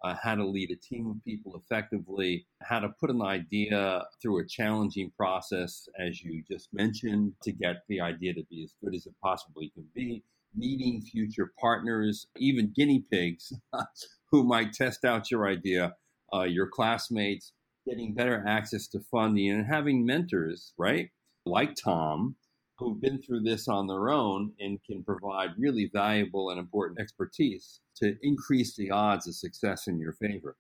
uh, 0.04 0.16
how 0.22 0.36
to 0.36 0.46
lead 0.46 0.72
a 0.72 0.76
team 0.76 1.08
of 1.08 1.24
people 1.24 1.56
effectively, 1.56 2.46
how 2.62 2.80
to 2.80 2.90
put 3.00 3.10
an 3.10 3.22
idea 3.22 4.04
through 4.22 4.40
a 4.40 4.48
challenging 4.48 5.12
process, 5.18 5.88
as 6.00 6.22
you 6.22 6.44
just 6.50 6.70
mentioned, 6.74 7.34
to 7.44 7.52
get 7.52 7.84
the 7.88 8.00
idea 8.00 8.34
to 8.34 8.44
be 8.50 8.64
as 8.64 8.74
good 8.84 8.96
as 8.96 9.06
it 9.06 9.14
possibly 9.22 9.70
can 9.74 9.86
be, 9.94 10.24
meeting 10.56 11.02
future 11.02 11.52
partners, 11.60 12.28
even 12.38 12.74
guinea 12.76 13.04
pigs 13.12 13.54
who 14.32 14.44
might 14.44 14.74
test 14.74 15.06
out 15.06 15.30
your 15.30 15.48
idea, 15.48 15.96
uh, 16.34 16.44
your 16.44 16.68
classmates 16.68 17.54
getting 17.88 18.14
better 18.14 18.44
access 18.48 18.88
to 18.90 19.00
funding 19.12 19.50
and 19.52 19.66
having 19.66 20.06
mentors, 20.06 20.74
right? 20.78 21.10
Like 21.46 21.76
Tom, 21.76 22.36
who've 22.78 23.00
been 23.00 23.22
through 23.22 23.42
this 23.42 23.68
on 23.68 23.88
their 23.88 24.10
own 24.10 24.54
and 24.60 24.80
can 24.84 25.04
provide 25.04 25.52
really 25.58 25.90
valuable 25.94 26.50
and 26.50 26.60
important 26.60 27.00
expertise 27.00 27.80
to 27.98 28.16
increase 28.22 28.76
the 28.76 28.92
odds 28.92 29.28
of 29.28 29.36
success 29.36 29.88
in 29.88 30.00
your 30.00 30.14
favor. 30.14 30.56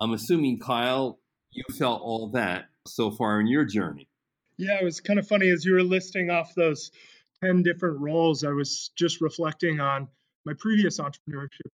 I'm 0.00 0.12
assuming, 0.12 0.58
Kyle, 0.60 1.18
you 1.50 1.64
felt 1.74 2.02
all 2.02 2.30
that 2.30 2.66
so 2.86 3.10
far 3.10 3.40
in 3.40 3.46
your 3.46 3.64
journey. 3.64 4.08
Yeah, 4.56 4.78
it 4.80 4.84
was 4.84 5.00
kind 5.00 5.18
of 5.18 5.28
funny 5.28 5.48
as 5.50 5.64
you 5.64 5.74
were 5.74 5.82
listing 5.82 6.30
off 6.30 6.54
those 6.54 6.90
10 7.44 7.62
different 7.62 8.00
roles. 8.00 8.44
I 8.44 8.50
was 8.50 8.90
just 8.96 9.20
reflecting 9.20 9.80
on 9.80 10.08
my 10.44 10.54
previous 10.58 10.98
entrepreneurship 10.98 11.70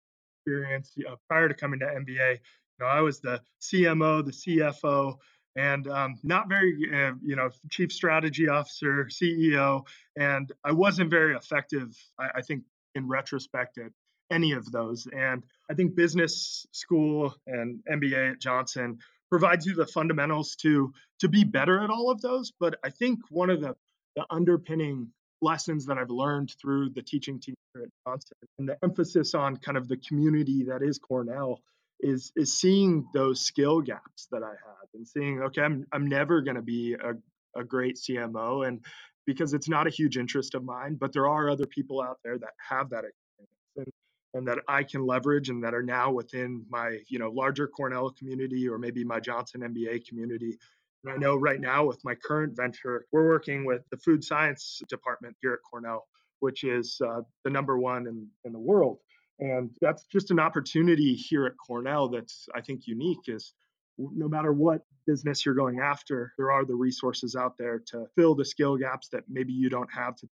experience 0.47 0.93
uh, 1.09 1.17
prior 1.29 1.49
to 1.49 1.55
coming 1.55 1.81
to 1.81 1.87
MBA. 1.87 2.39
Know, 2.81 2.87
I 2.87 3.01
was 3.01 3.21
the 3.21 3.41
CMO, 3.61 4.25
the 4.25 4.33
CFO, 4.33 5.17
and 5.57 5.89
um, 5.89 6.19
not 6.23 6.49
very, 6.49 6.77
uh, 6.95 7.13
you 7.23 7.35
know, 7.35 7.51
chief 7.71 7.93
strategy 7.93 8.49
officer, 8.49 9.09
CEO, 9.11 9.85
and 10.17 10.53
I 10.65 10.73
wasn't 10.73 11.11
very 11.11 11.35
effective. 11.35 11.97
I, 12.19 12.29
I 12.37 12.43
think 12.43 12.63
in 12.95 13.09
retrospect 13.09 13.79
at 13.79 13.91
any 14.31 14.53
of 14.53 14.71
those. 14.71 15.07
And 15.13 15.43
I 15.71 15.75
think 15.75 15.95
business 15.95 16.67
school 16.73 17.35
and 17.47 17.81
MBA 17.91 18.33
at 18.33 18.41
Johnson 18.41 18.99
provides 19.31 19.67
you 19.67 19.75
the 19.75 19.87
fundamentals 19.87 20.57
to 20.57 20.93
to 21.21 21.29
be 21.29 21.45
better 21.45 21.83
at 21.83 21.91
all 21.91 22.11
of 22.11 22.21
those. 22.21 22.53
But 22.59 22.79
I 22.85 22.91
think 22.91 23.21
one 23.31 23.51
of 23.51 23.61
the 23.61 23.75
the 24.17 24.27
underpinning 24.31 25.09
lessons 25.41 25.87
that 25.87 25.99
I've 25.99 26.11
learned 26.11 26.55
through 26.61 26.91
the 26.91 27.03
teaching 27.03 27.39
team 27.39 27.55
here 27.73 27.85
at 27.85 27.91
Johnson 28.07 28.37
and 28.59 28.69
the 28.69 28.77
emphasis 28.83 29.35
on 29.35 29.57
kind 29.57 29.79
of 29.79 29.87
the 29.87 29.97
community 29.97 30.65
that 30.65 30.83
is 30.83 30.99
Cornell 30.99 31.61
is 32.01 32.33
is 32.37 32.59
seeing 32.59 33.07
those 33.13 33.41
skill 33.41 33.81
gaps 33.81 34.29
that 34.31 34.43
I 34.43 34.51
have 34.51 34.89
and 34.95 35.07
seeing 35.07 35.43
okay 35.43 35.63
I'm 35.63 35.87
I'm 35.93 36.07
never 36.07 36.43
going 36.43 36.57
to 36.57 36.63
be 36.63 36.95
a 36.95 37.15
a 37.59 37.65
great 37.65 37.97
CMO 37.97 38.67
and 38.67 38.81
because 39.27 39.53
it's 39.53 39.69
not 39.69 39.87
a 39.87 39.91
huge 39.91 40.17
interest 40.17 40.55
of 40.55 40.65
mine 40.65 40.97
but 41.01 41.13
there 41.13 41.27
are 41.27 41.51
other 41.51 41.67
people 41.67 42.01
out 42.01 42.19
there 42.25 42.39
that 42.39 42.53
have 42.69 42.91
that 42.91 43.05
experience 43.05 43.51
and 43.77 43.87
and 44.35 44.47
that 44.47 44.59
I 44.69 44.83
can 44.83 45.07
leverage 45.07 45.49
and 45.49 45.65
that 45.65 45.75
are 45.75 45.83
now 45.83 46.13
within 46.13 46.65
my 46.69 46.99
you 47.09 47.19
know 47.19 47.31
larger 47.31 47.67
Cornell 47.67 48.11
community 48.11 48.69
or 48.69 48.79
maybe 48.79 49.05
my 49.05 49.21
Johnson 49.21 49.63
MBA 49.63 50.07
community 50.07 50.59
and 51.05 51.13
I 51.13 51.17
know 51.17 51.37
right 51.37 51.61
now 51.61 51.85
with 51.85 52.05
my 52.05 52.15
current 52.15 52.57
venture, 52.57 53.07
we're 53.13 53.29
working 53.29 53.65
with 53.65 53.83
the 53.91 53.97
food 53.99 54.25
science 54.25 54.83
department 54.89 55.37
here 55.41 55.53
at 55.53 55.61
Cornell, 55.69 56.07
which 56.41 56.65
is 56.65 57.01
uh, 57.05 57.21
the 57.45 57.51
number 57.51 57.79
one 57.79 58.07
in, 58.07 58.27
in 58.45 58.53
the 58.53 58.59
world. 58.59 58.99
And 59.41 59.71
that's 59.81 60.05
just 60.05 60.31
an 60.31 60.41
opportunity 60.41 61.15
here 61.15 61.47
at 61.47 61.53
Cornell 61.65 62.09
that's, 62.09 62.49
I 62.55 62.61
think, 62.61 62.87
unique 62.87 63.29
is 63.29 63.53
no 63.99 64.29
matter 64.29 64.53
what 64.53 64.83
business 65.07 65.45
you're 65.45 65.55
going 65.55 65.81
after, 65.81 66.33
there 66.39 66.51
are 66.53 66.65
the 66.65 66.75
resources 66.75 67.37
out 67.37 67.57
there 67.59 67.81
to 67.87 68.07
fill 68.17 68.35
the 68.35 68.45
skill 68.45 68.77
gaps 68.77 69.09
that 69.11 69.25
maybe 69.29 69.53
you 69.53 69.69
don't 69.69 69.93
have 69.93 70.17
to 70.17 70.29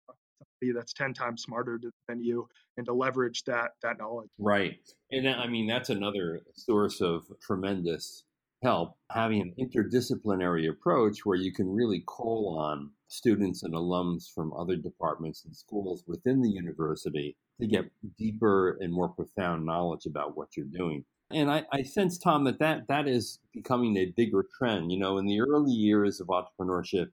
somebody 0.64 0.76
that's 0.76 0.92
10 0.92 1.14
times 1.14 1.42
smarter 1.42 1.80
than 2.08 2.22
you 2.22 2.48
and 2.76 2.86
to 2.86 2.92
leverage 2.92 3.44
that 3.44 3.72
that 3.82 3.98
knowledge. 3.98 4.28
Right. 4.38 4.78
And 5.10 5.28
I 5.28 5.46
mean 5.46 5.66
that's 5.66 5.90
another 5.90 6.40
source 6.54 7.00
of 7.00 7.24
tremendous 7.40 8.24
help 8.64 8.96
having 9.10 9.42
an 9.42 9.54
interdisciplinary 9.60 10.68
approach 10.68 11.24
where 11.24 11.36
you 11.36 11.52
can 11.52 11.68
really 11.68 12.00
call 12.00 12.58
on 12.58 12.90
students 13.08 13.62
and 13.62 13.74
alums 13.74 14.24
from 14.34 14.52
other 14.54 14.74
departments 14.74 15.44
and 15.44 15.54
schools 15.54 16.02
within 16.06 16.40
the 16.40 16.50
university 16.50 17.36
to 17.60 17.66
get 17.66 17.84
deeper 18.18 18.76
and 18.80 18.92
more 18.92 19.10
profound 19.10 19.64
knowledge 19.64 20.06
about 20.06 20.36
what 20.36 20.56
you're 20.56 20.66
doing. 20.66 21.04
And 21.30 21.50
I, 21.50 21.64
I 21.72 21.82
sense, 21.82 22.18
Tom, 22.18 22.44
that, 22.44 22.58
that 22.58 22.88
that 22.88 23.06
is 23.06 23.38
becoming 23.52 23.96
a 23.96 24.12
bigger 24.16 24.46
trend. 24.58 24.90
You 24.90 24.98
know, 24.98 25.18
in 25.18 25.26
the 25.26 25.40
early 25.40 25.72
years 25.72 26.20
of 26.20 26.28
entrepreneurship 26.28 27.08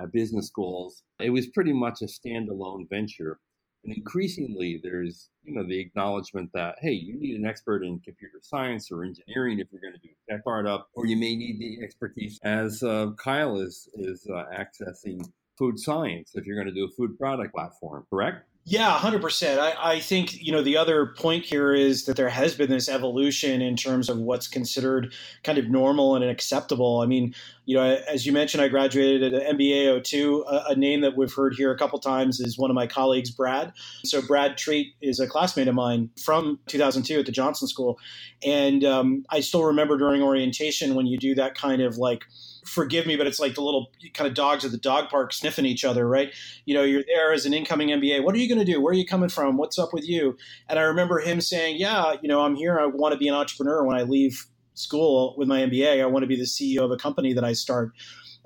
at 0.00 0.12
business 0.12 0.46
schools, 0.46 1.02
it 1.20 1.30
was 1.30 1.46
pretty 1.46 1.72
much 1.72 2.02
a 2.02 2.06
standalone 2.06 2.88
venture. 2.90 3.38
And 3.86 3.96
increasingly, 3.96 4.80
there's 4.82 5.30
you 5.44 5.54
know 5.54 5.62
the 5.62 5.78
acknowledgement 5.78 6.50
that 6.54 6.74
hey, 6.80 6.90
you 6.90 7.18
need 7.18 7.36
an 7.36 7.46
expert 7.46 7.84
in 7.84 8.00
computer 8.00 8.38
science 8.42 8.90
or 8.90 9.04
engineering 9.04 9.60
if 9.60 9.68
you're 9.70 9.80
going 9.80 9.94
to 9.94 10.00
do 10.00 10.08
a 10.28 10.32
tech 10.32 10.40
startup, 10.42 10.88
or 10.94 11.06
you 11.06 11.16
may 11.16 11.36
need 11.36 11.60
the 11.60 11.84
expertise 11.84 12.40
as 12.42 12.82
uh, 12.82 13.12
Kyle 13.16 13.60
is 13.60 13.88
is 13.94 14.26
uh, 14.28 14.44
accessing 14.52 15.24
food 15.56 15.78
science 15.78 16.32
if 16.34 16.46
you're 16.46 16.56
going 16.56 16.66
to 16.66 16.74
do 16.74 16.84
a 16.84 16.96
food 16.96 17.16
product 17.16 17.54
platform. 17.54 18.04
Correct? 18.10 18.44
Yeah, 18.68 18.98
100%. 18.98 19.60
I, 19.60 19.92
I 19.92 20.00
think, 20.00 20.42
you 20.42 20.50
know, 20.50 20.60
the 20.60 20.76
other 20.76 21.06
point 21.06 21.44
here 21.44 21.72
is 21.72 22.04
that 22.06 22.16
there 22.16 22.28
has 22.28 22.56
been 22.56 22.68
this 22.68 22.88
evolution 22.88 23.62
in 23.62 23.76
terms 23.76 24.08
of 24.08 24.18
what's 24.18 24.48
considered 24.48 25.14
kind 25.44 25.56
of 25.56 25.68
normal 25.68 26.16
and 26.16 26.24
acceptable. 26.24 26.98
I 27.00 27.06
mean, 27.06 27.32
you 27.64 27.76
know, 27.76 27.84
as 28.08 28.26
you 28.26 28.32
mentioned, 28.32 28.60
I 28.60 28.66
graduated 28.66 29.32
at 29.32 29.56
MBA 29.56 30.02
02. 30.02 30.44
A, 30.48 30.64
a 30.70 30.74
name 30.74 31.02
that 31.02 31.16
we've 31.16 31.32
heard 31.32 31.54
here 31.54 31.70
a 31.70 31.78
couple 31.78 32.00
times 32.00 32.40
is 32.40 32.58
one 32.58 32.68
of 32.68 32.74
my 32.74 32.88
colleagues, 32.88 33.30
Brad. 33.30 33.72
So 34.04 34.20
Brad 34.20 34.58
Treat 34.58 34.94
is 35.00 35.20
a 35.20 35.28
classmate 35.28 35.68
of 35.68 35.76
mine 35.76 36.10
from 36.20 36.58
2002 36.66 37.20
at 37.20 37.26
the 37.26 37.30
Johnson 37.30 37.68
School. 37.68 38.00
And 38.44 38.82
um, 38.82 39.24
I 39.30 39.40
still 39.42 39.62
remember 39.62 39.96
during 39.96 40.22
orientation 40.22 40.96
when 40.96 41.06
you 41.06 41.18
do 41.18 41.36
that 41.36 41.54
kind 41.54 41.82
of 41.82 41.98
like– 41.98 42.24
forgive 42.66 43.06
me, 43.06 43.16
but 43.16 43.26
it's 43.26 43.40
like 43.40 43.54
the 43.54 43.62
little 43.62 43.90
kind 44.14 44.28
of 44.28 44.34
dogs 44.34 44.64
at 44.64 44.70
the 44.70 44.78
dog 44.78 45.08
park 45.08 45.32
sniffing 45.32 45.64
each 45.64 45.84
other, 45.84 46.06
right? 46.08 46.32
You 46.64 46.74
know, 46.74 46.82
you're 46.82 47.04
there 47.06 47.32
as 47.32 47.46
an 47.46 47.54
incoming 47.54 47.88
MBA. 47.88 48.22
What 48.22 48.34
are 48.34 48.38
you 48.38 48.48
going 48.48 48.64
to 48.64 48.70
do? 48.70 48.80
Where 48.80 48.92
are 48.92 48.96
you 48.96 49.06
coming 49.06 49.28
from? 49.28 49.56
What's 49.56 49.78
up 49.78 49.92
with 49.92 50.08
you? 50.08 50.36
And 50.68 50.78
I 50.78 50.82
remember 50.82 51.20
him 51.20 51.40
saying, 51.40 51.76
Yeah, 51.78 52.14
you 52.22 52.28
know, 52.28 52.42
I'm 52.42 52.56
here. 52.56 52.78
I 52.78 52.86
want 52.86 53.12
to 53.12 53.18
be 53.18 53.28
an 53.28 53.34
entrepreneur 53.34 53.84
when 53.84 53.96
I 53.96 54.02
leave 54.02 54.46
school 54.74 55.34
with 55.38 55.48
my 55.48 55.60
MBA. 55.60 56.02
I 56.02 56.06
want 56.06 56.22
to 56.22 56.26
be 56.26 56.36
the 56.36 56.42
CEO 56.42 56.82
of 56.82 56.90
a 56.90 56.96
company 56.96 57.32
that 57.32 57.44
I 57.44 57.52
start. 57.52 57.92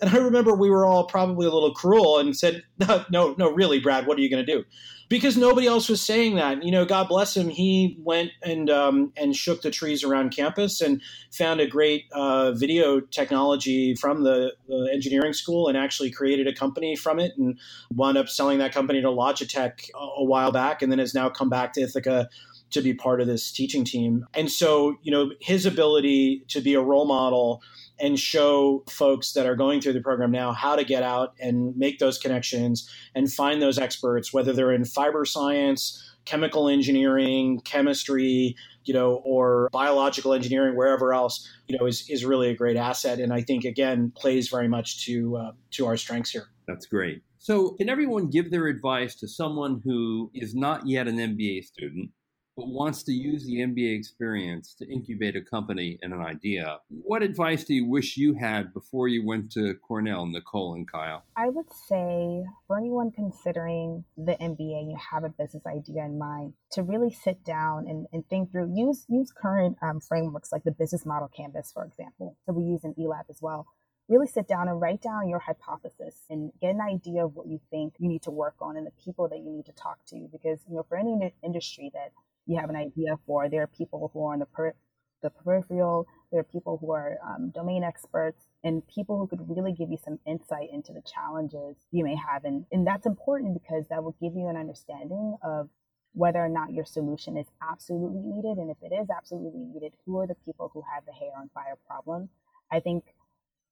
And 0.00 0.10
I 0.10 0.16
remember 0.18 0.54
we 0.54 0.70
were 0.70 0.86
all 0.86 1.06
probably 1.06 1.46
a 1.46 1.50
little 1.50 1.74
cruel 1.74 2.18
and 2.18 2.36
said, 2.36 2.62
No, 2.78 3.04
no, 3.10 3.34
no 3.38 3.52
really, 3.52 3.80
Brad, 3.80 4.06
what 4.06 4.18
are 4.18 4.22
you 4.22 4.30
going 4.30 4.44
to 4.44 4.52
do? 4.52 4.64
Because 5.10 5.36
nobody 5.36 5.66
else 5.66 5.88
was 5.88 6.00
saying 6.00 6.36
that. 6.36 6.62
You 6.62 6.70
know, 6.70 6.86
God 6.86 7.08
bless 7.08 7.36
him. 7.36 7.48
He 7.48 7.98
went 8.00 8.30
and 8.42 8.70
um, 8.70 9.12
and 9.16 9.36
shook 9.36 9.60
the 9.60 9.70
trees 9.70 10.02
around 10.02 10.30
campus 10.30 10.80
and 10.80 11.02
found 11.32 11.60
a 11.60 11.66
great 11.66 12.04
uh, 12.12 12.52
video 12.52 13.00
technology 13.00 13.94
from 13.96 14.22
the, 14.22 14.54
the, 14.68 14.88
engineering 14.92 15.32
school 15.32 15.68
and 15.68 15.76
actually 15.76 16.10
created 16.10 16.46
a 16.46 16.54
company 16.54 16.96
from 16.96 17.18
it 17.18 17.32
and 17.36 17.58
wound 17.94 18.16
up 18.16 18.28
selling 18.28 18.58
that 18.58 18.72
company 18.72 19.02
to 19.02 19.08
Logitech 19.08 19.90
a, 19.94 19.98
a 19.98 20.24
while 20.24 20.52
back 20.52 20.80
and 20.80 20.90
then 20.90 21.00
has 21.00 21.12
now 21.12 21.28
come 21.28 21.50
back 21.50 21.72
to 21.72 21.82
Ithaca 21.82 22.28
to 22.70 22.80
be 22.80 22.94
part 22.94 23.20
of 23.20 23.26
this 23.26 23.52
teaching 23.52 23.84
team. 23.84 24.24
And 24.34 24.50
so, 24.50 24.96
you 25.02 25.10
know, 25.10 25.30
his 25.40 25.66
ability 25.66 26.44
to 26.48 26.60
be 26.60 26.74
a 26.74 26.80
role 26.80 27.06
model 27.06 27.62
and 27.98 28.18
show 28.18 28.82
folks 28.88 29.32
that 29.32 29.46
are 29.46 29.56
going 29.56 29.80
through 29.80 29.92
the 29.92 30.00
program 30.00 30.30
now 30.30 30.52
how 30.52 30.74
to 30.74 30.84
get 30.84 31.02
out 31.02 31.34
and 31.38 31.76
make 31.76 31.98
those 31.98 32.18
connections 32.18 32.88
and 33.14 33.32
find 33.32 33.60
those 33.60 33.78
experts, 33.78 34.32
whether 34.32 34.52
they're 34.52 34.72
in 34.72 34.84
fiber 34.84 35.24
science, 35.24 36.02
chemical 36.24 36.68
engineering, 36.68 37.60
chemistry, 37.64 38.56
you 38.84 38.94
know, 38.94 39.20
or 39.24 39.68
biological 39.72 40.32
engineering, 40.32 40.76
wherever 40.76 41.12
else, 41.12 41.48
you 41.66 41.78
know, 41.78 41.86
is, 41.86 42.08
is 42.08 42.24
really 42.24 42.48
a 42.48 42.54
great 42.54 42.76
asset. 42.76 43.20
And 43.20 43.32
I 43.32 43.42
think 43.42 43.64
again 43.64 44.12
plays 44.16 44.48
very 44.48 44.68
much 44.68 45.04
to 45.06 45.36
uh, 45.36 45.52
to 45.72 45.86
our 45.86 45.96
strengths 45.96 46.30
here. 46.30 46.46
That's 46.66 46.86
great. 46.86 47.22
So, 47.38 47.70
can 47.70 47.88
everyone 47.88 48.28
give 48.28 48.50
their 48.50 48.66
advice 48.66 49.14
to 49.16 49.28
someone 49.28 49.80
who 49.84 50.30
is 50.34 50.54
not 50.54 50.86
yet 50.86 51.08
an 51.08 51.16
MBA 51.16 51.64
student 51.64 52.10
but 52.56 52.68
wants 52.68 53.02
to 53.04 53.12
use 53.12 53.44
the 53.46 53.58
MBA 53.58 53.96
experience 53.96 54.74
to 54.74 54.90
incubate 54.90 55.36
a 55.36 55.40
company 55.40 55.98
and 56.02 56.12
an 56.12 56.20
idea, 56.20 56.78
what 56.88 57.22
advice 57.22 57.64
do 57.64 57.74
you 57.74 57.86
wish 57.86 58.16
you 58.16 58.34
had 58.34 58.74
before 58.74 59.08
you 59.08 59.24
went 59.24 59.50
to 59.52 59.74
Cornell, 59.74 60.26
Nicole 60.26 60.74
and 60.74 60.90
Kyle? 60.90 61.24
I 61.36 61.48
would 61.48 61.72
say 61.72 62.44
for 62.66 62.76
anyone 62.76 63.12
considering 63.12 64.04
the 64.16 64.32
MBA 64.32 64.80
and 64.80 64.90
you 64.90 64.98
have 65.10 65.24
a 65.24 65.30
business 65.30 65.64
idea 65.66 66.04
in 66.04 66.18
mind, 66.18 66.52
to 66.72 66.82
really 66.82 67.12
sit 67.12 67.44
down 67.44 67.86
and, 67.88 68.06
and 68.12 68.28
think 68.28 68.52
through, 68.52 68.72
use, 68.74 69.04
use 69.08 69.32
current 69.32 69.76
um, 69.82 70.00
frameworks 70.00 70.52
like 70.52 70.64
the 70.64 70.70
business 70.70 71.06
model 71.06 71.28
canvas, 71.28 71.70
for 71.72 71.84
example, 71.84 72.36
that 72.46 72.52
we 72.52 72.64
use 72.64 72.84
in 72.84 72.94
eLab 72.94 73.24
as 73.30 73.40
well 73.40 73.66
really 74.08 74.26
sit 74.26 74.48
down 74.48 74.68
and 74.68 74.80
write 74.80 75.00
down 75.00 75.28
your 75.28 75.38
hypothesis 75.38 76.24
and 76.28 76.50
get 76.60 76.74
an 76.74 76.80
idea 76.80 77.24
of 77.24 77.36
what 77.36 77.46
you 77.46 77.60
think 77.70 77.94
you 77.98 78.08
need 78.08 78.22
to 78.22 78.30
work 78.30 78.56
on 78.60 78.76
and 78.76 78.84
the 78.84 78.92
people 79.04 79.28
that 79.28 79.38
you 79.38 79.50
need 79.50 79.64
to 79.64 79.72
talk 79.72 79.98
to 80.04 80.28
because 80.32 80.58
you 80.68 80.74
know 80.74 80.84
for 80.88 80.98
any 80.98 81.32
industry 81.44 81.92
that 81.94 82.10
you 82.50 82.58
have 82.58 82.70
an 82.70 82.76
idea 82.76 83.16
for. 83.26 83.48
There 83.48 83.62
are 83.62 83.68
people 83.68 84.10
who 84.12 84.26
are 84.26 84.32
on 84.32 84.40
the, 84.40 84.46
per- 84.46 84.74
the 85.22 85.30
peripheral, 85.30 86.06
there 86.30 86.40
are 86.40 86.44
people 86.44 86.78
who 86.80 86.92
are 86.92 87.18
um, 87.26 87.50
domain 87.54 87.84
experts, 87.84 88.42
and 88.64 88.82
people 88.86 89.18
who 89.18 89.26
could 89.26 89.48
really 89.48 89.72
give 89.72 89.90
you 89.90 89.98
some 90.04 90.18
insight 90.26 90.68
into 90.72 90.92
the 90.92 91.02
challenges 91.02 91.76
you 91.92 92.04
may 92.04 92.16
have. 92.16 92.44
And, 92.44 92.66
and 92.72 92.86
that's 92.86 93.06
important 93.06 93.54
because 93.54 93.84
that 93.88 94.02
will 94.02 94.16
give 94.20 94.34
you 94.34 94.48
an 94.48 94.56
understanding 94.56 95.36
of 95.42 95.68
whether 96.12 96.40
or 96.40 96.48
not 96.48 96.72
your 96.72 96.84
solution 96.84 97.36
is 97.36 97.46
absolutely 97.62 98.20
needed. 98.20 98.58
And 98.58 98.70
if 98.70 98.78
it 98.82 98.92
is 98.94 99.08
absolutely 99.16 99.60
needed, 99.60 99.92
who 100.04 100.18
are 100.18 100.26
the 100.26 100.34
people 100.44 100.70
who 100.74 100.82
have 100.92 101.04
the 101.06 101.12
hair 101.12 101.30
on 101.38 101.50
fire 101.54 101.78
problem? 101.86 102.28
I 102.72 102.80
think 102.80 103.04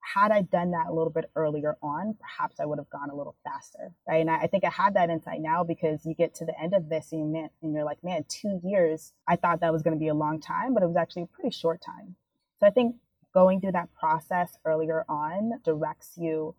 had 0.00 0.30
I 0.30 0.42
done 0.42 0.70
that 0.70 0.86
a 0.88 0.92
little 0.92 1.10
bit 1.10 1.30
earlier 1.36 1.76
on, 1.82 2.16
perhaps 2.20 2.60
I 2.60 2.64
would 2.64 2.78
have 2.78 2.90
gone 2.90 3.10
a 3.10 3.14
little 3.14 3.36
faster, 3.44 3.92
right? 4.06 4.20
And 4.20 4.30
I, 4.30 4.42
I 4.42 4.46
think 4.46 4.64
I 4.64 4.70
had 4.70 4.94
that 4.94 5.10
insight 5.10 5.40
now 5.40 5.64
because 5.64 6.06
you 6.06 6.14
get 6.14 6.34
to 6.36 6.46
the 6.46 6.58
end 6.60 6.74
of 6.74 6.88
this 6.88 7.12
and, 7.12 7.20
you 7.20 7.26
man, 7.26 7.50
and 7.62 7.74
you're 7.74 7.84
like, 7.84 8.02
man, 8.02 8.24
two 8.28 8.60
years. 8.64 9.12
I 9.26 9.36
thought 9.36 9.60
that 9.60 9.72
was 9.72 9.82
going 9.82 9.96
to 9.96 10.00
be 10.00 10.08
a 10.08 10.14
long 10.14 10.40
time, 10.40 10.74
but 10.74 10.82
it 10.82 10.86
was 10.86 10.96
actually 10.96 11.22
a 11.22 11.26
pretty 11.26 11.50
short 11.50 11.80
time. 11.84 12.16
So 12.60 12.66
I 12.66 12.70
think 12.70 12.96
going 13.34 13.60
through 13.60 13.72
that 13.72 13.88
process 13.94 14.56
earlier 14.64 15.04
on 15.08 15.60
directs 15.64 16.14
you 16.16 16.54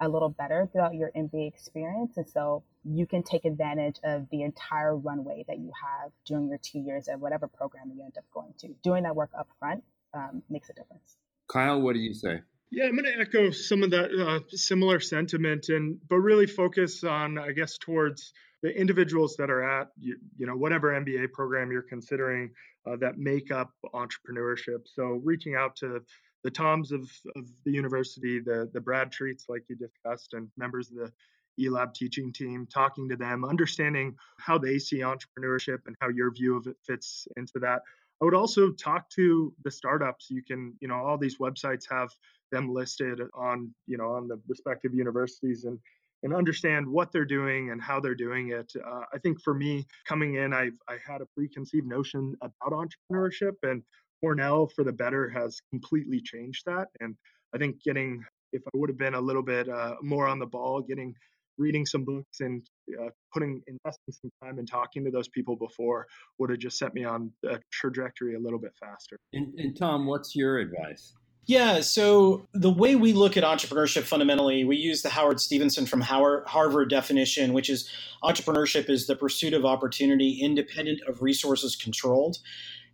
a 0.00 0.08
little 0.08 0.28
better 0.28 0.68
throughout 0.72 0.94
your 0.94 1.10
MBA 1.16 1.46
experience. 1.46 2.16
And 2.16 2.28
so 2.28 2.64
you 2.84 3.06
can 3.06 3.22
take 3.22 3.44
advantage 3.44 3.98
of 4.04 4.28
the 4.30 4.42
entire 4.42 4.96
runway 4.96 5.44
that 5.46 5.58
you 5.58 5.70
have 5.80 6.10
during 6.26 6.48
your 6.48 6.58
two 6.58 6.80
years 6.80 7.08
of 7.08 7.20
whatever 7.20 7.46
program 7.46 7.92
you 7.94 8.02
end 8.02 8.16
up 8.18 8.24
going 8.32 8.52
to. 8.58 8.68
Doing 8.82 9.04
that 9.04 9.14
work 9.14 9.30
up 9.38 9.48
front 9.58 9.84
um, 10.14 10.42
makes 10.50 10.70
a 10.70 10.72
difference. 10.72 11.16
Kyle, 11.48 11.80
what 11.80 11.94
do 11.94 12.00
you 12.00 12.14
say? 12.14 12.40
Yeah, 12.74 12.86
I'm 12.86 12.96
going 12.96 13.04
to 13.04 13.20
echo 13.20 13.50
some 13.50 13.82
of 13.82 13.90
that 13.90 14.10
uh, 14.18 14.40
similar 14.48 14.98
sentiment, 14.98 15.68
and 15.68 15.98
but 16.08 16.16
really 16.16 16.46
focus 16.46 17.04
on, 17.04 17.36
I 17.36 17.52
guess, 17.52 17.76
towards 17.76 18.32
the 18.62 18.70
individuals 18.70 19.36
that 19.36 19.50
are 19.50 19.62
at 19.62 19.88
you, 19.98 20.16
you 20.38 20.46
know 20.46 20.56
whatever 20.56 20.88
MBA 20.88 21.32
program 21.32 21.70
you're 21.70 21.82
considering 21.82 22.50
uh, 22.88 22.96
that 22.96 23.18
make 23.18 23.50
up 23.50 23.72
entrepreneurship. 23.94 24.86
So 24.86 25.20
reaching 25.22 25.54
out 25.54 25.76
to 25.76 26.00
the 26.44 26.50
Toms 26.50 26.92
of, 26.92 27.02
of 27.36 27.44
the 27.66 27.72
university, 27.72 28.40
the 28.40 28.70
the 28.72 28.80
Brad 28.80 29.12
Treats 29.12 29.44
like 29.50 29.64
you 29.68 29.76
discussed, 29.76 30.32
and 30.32 30.48
members 30.56 30.90
of 30.90 30.96
the 30.96 31.12
eLab 31.60 31.92
teaching 31.92 32.32
team, 32.32 32.66
talking 32.72 33.06
to 33.10 33.16
them, 33.16 33.44
understanding 33.44 34.16
how 34.38 34.56
they 34.56 34.78
see 34.78 35.00
entrepreneurship 35.00 35.80
and 35.86 35.94
how 36.00 36.08
your 36.08 36.32
view 36.32 36.56
of 36.56 36.66
it 36.66 36.76
fits 36.86 37.28
into 37.36 37.58
that. 37.60 37.82
I 38.22 38.24
would 38.24 38.34
also 38.34 38.70
talk 38.70 39.10
to 39.10 39.52
the 39.64 39.70
startups. 39.70 40.30
You 40.30 40.44
can, 40.44 40.74
you 40.80 40.86
know, 40.86 40.94
all 40.94 41.18
these 41.18 41.38
websites 41.38 41.82
have 41.90 42.08
them 42.52 42.72
listed 42.72 43.20
on, 43.34 43.74
you 43.88 43.98
know, 43.98 44.12
on 44.12 44.28
the 44.28 44.40
respective 44.46 44.94
universities 44.94 45.64
and 45.64 45.78
and 46.24 46.32
understand 46.32 46.86
what 46.86 47.10
they're 47.10 47.24
doing 47.24 47.70
and 47.70 47.82
how 47.82 47.98
they're 47.98 48.14
doing 48.14 48.50
it. 48.50 48.72
Uh, 48.76 49.00
I 49.12 49.18
think 49.18 49.42
for 49.42 49.54
me, 49.54 49.84
coming 50.06 50.36
in, 50.36 50.54
I've 50.54 50.78
I 50.88 50.98
had 51.04 51.20
a 51.20 51.26
preconceived 51.36 51.88
notion 51.88 52.36
about 52.40 52.72
entrepreneurship, 52.72 53.54
and 53.64 53.82
Cornell, 54.20 54.68
for 54.68 54.84
the 54.84 54.92
better, 54.92 55.28
has 55.30 55.60
completely 55.70 56.20
changed 56.20 56.62
that. 56.66 56.86
And 57.00 57.16
I 57.52 57.58
think 57.58 57.82
getting, 57.82 58.24
if 58.52 58.62
I 58.68 58.70
would 58.74 58.88
have 58.88 58.98
been 58.98 59.14
a 59.14 59.20
little 59.20 59.42
bit 59.42 59.68
uh, 59.68 59.96
more 60.00 60.28
on 60.28 60.38
the 60.38 60.46
ball, 60.46 60.80
getting 60.80 61.12
reading 61.58 61.86
some 61.86 62.04
books 62.04 62.40
and 62.40 62.66
uh, 63.00 63.08
putting 63.32 63.62
investing 63.66 64.12
some 64.12 64.30
time 64.42 64.58
and 64.58 64.68
talking 64.68 65.04
to 65.04 65.10
those 65.10 65.28
people 65.28 65.56
before 65.56 66.06
would 66.38 66.50
have 66.50 66.58
just 66.58 66.78
set 66.78 66.94
me 66.94 67.04
on 67.04 67.30
a 67.48 67.58
trajectory 67.70 68.34
a 68.34 68.38
little 68.38 68.58
bit 68.58 68.72
faster. 68.78 69.16
And, 69.32 69.58
and 69.58 69.76
Tom, 69.76 70.06
what's 70.06 70.34
your 70.34 70.58
advice? 70.58 71.14
Yeah, 71.44 71.80
so 71.80 72.46
the 72.54 72.70
way 72.70 72.94
we 72.94 73.12
look 73.12 73.36
at 73.36 73.42
entrepreneurship 73.42 74.02
fundamentally, 74.02 74.64
we 74.64 74.76
use 74.76 75.02
the 75.02 75.08
Howard 75.08 75.40
Stevenson 75.40 75.86
from 75.86 76.00
Howard 76.00 76.46
Harvard 76.46 76.88
definition, 76.88 77.52
which 77.52 77.68
is 77.68 77.90
entrepreneurship 78.22 78.88
is 78.88 79.08
the 79.08 79.16
pursuit 79.16 79.52
of 79.52 79.64
opportunity 79.64 80.38
independent 80.40 81.00
of 81.08 81.20
resources 81.20 81.74
controlled. 81.74 82.38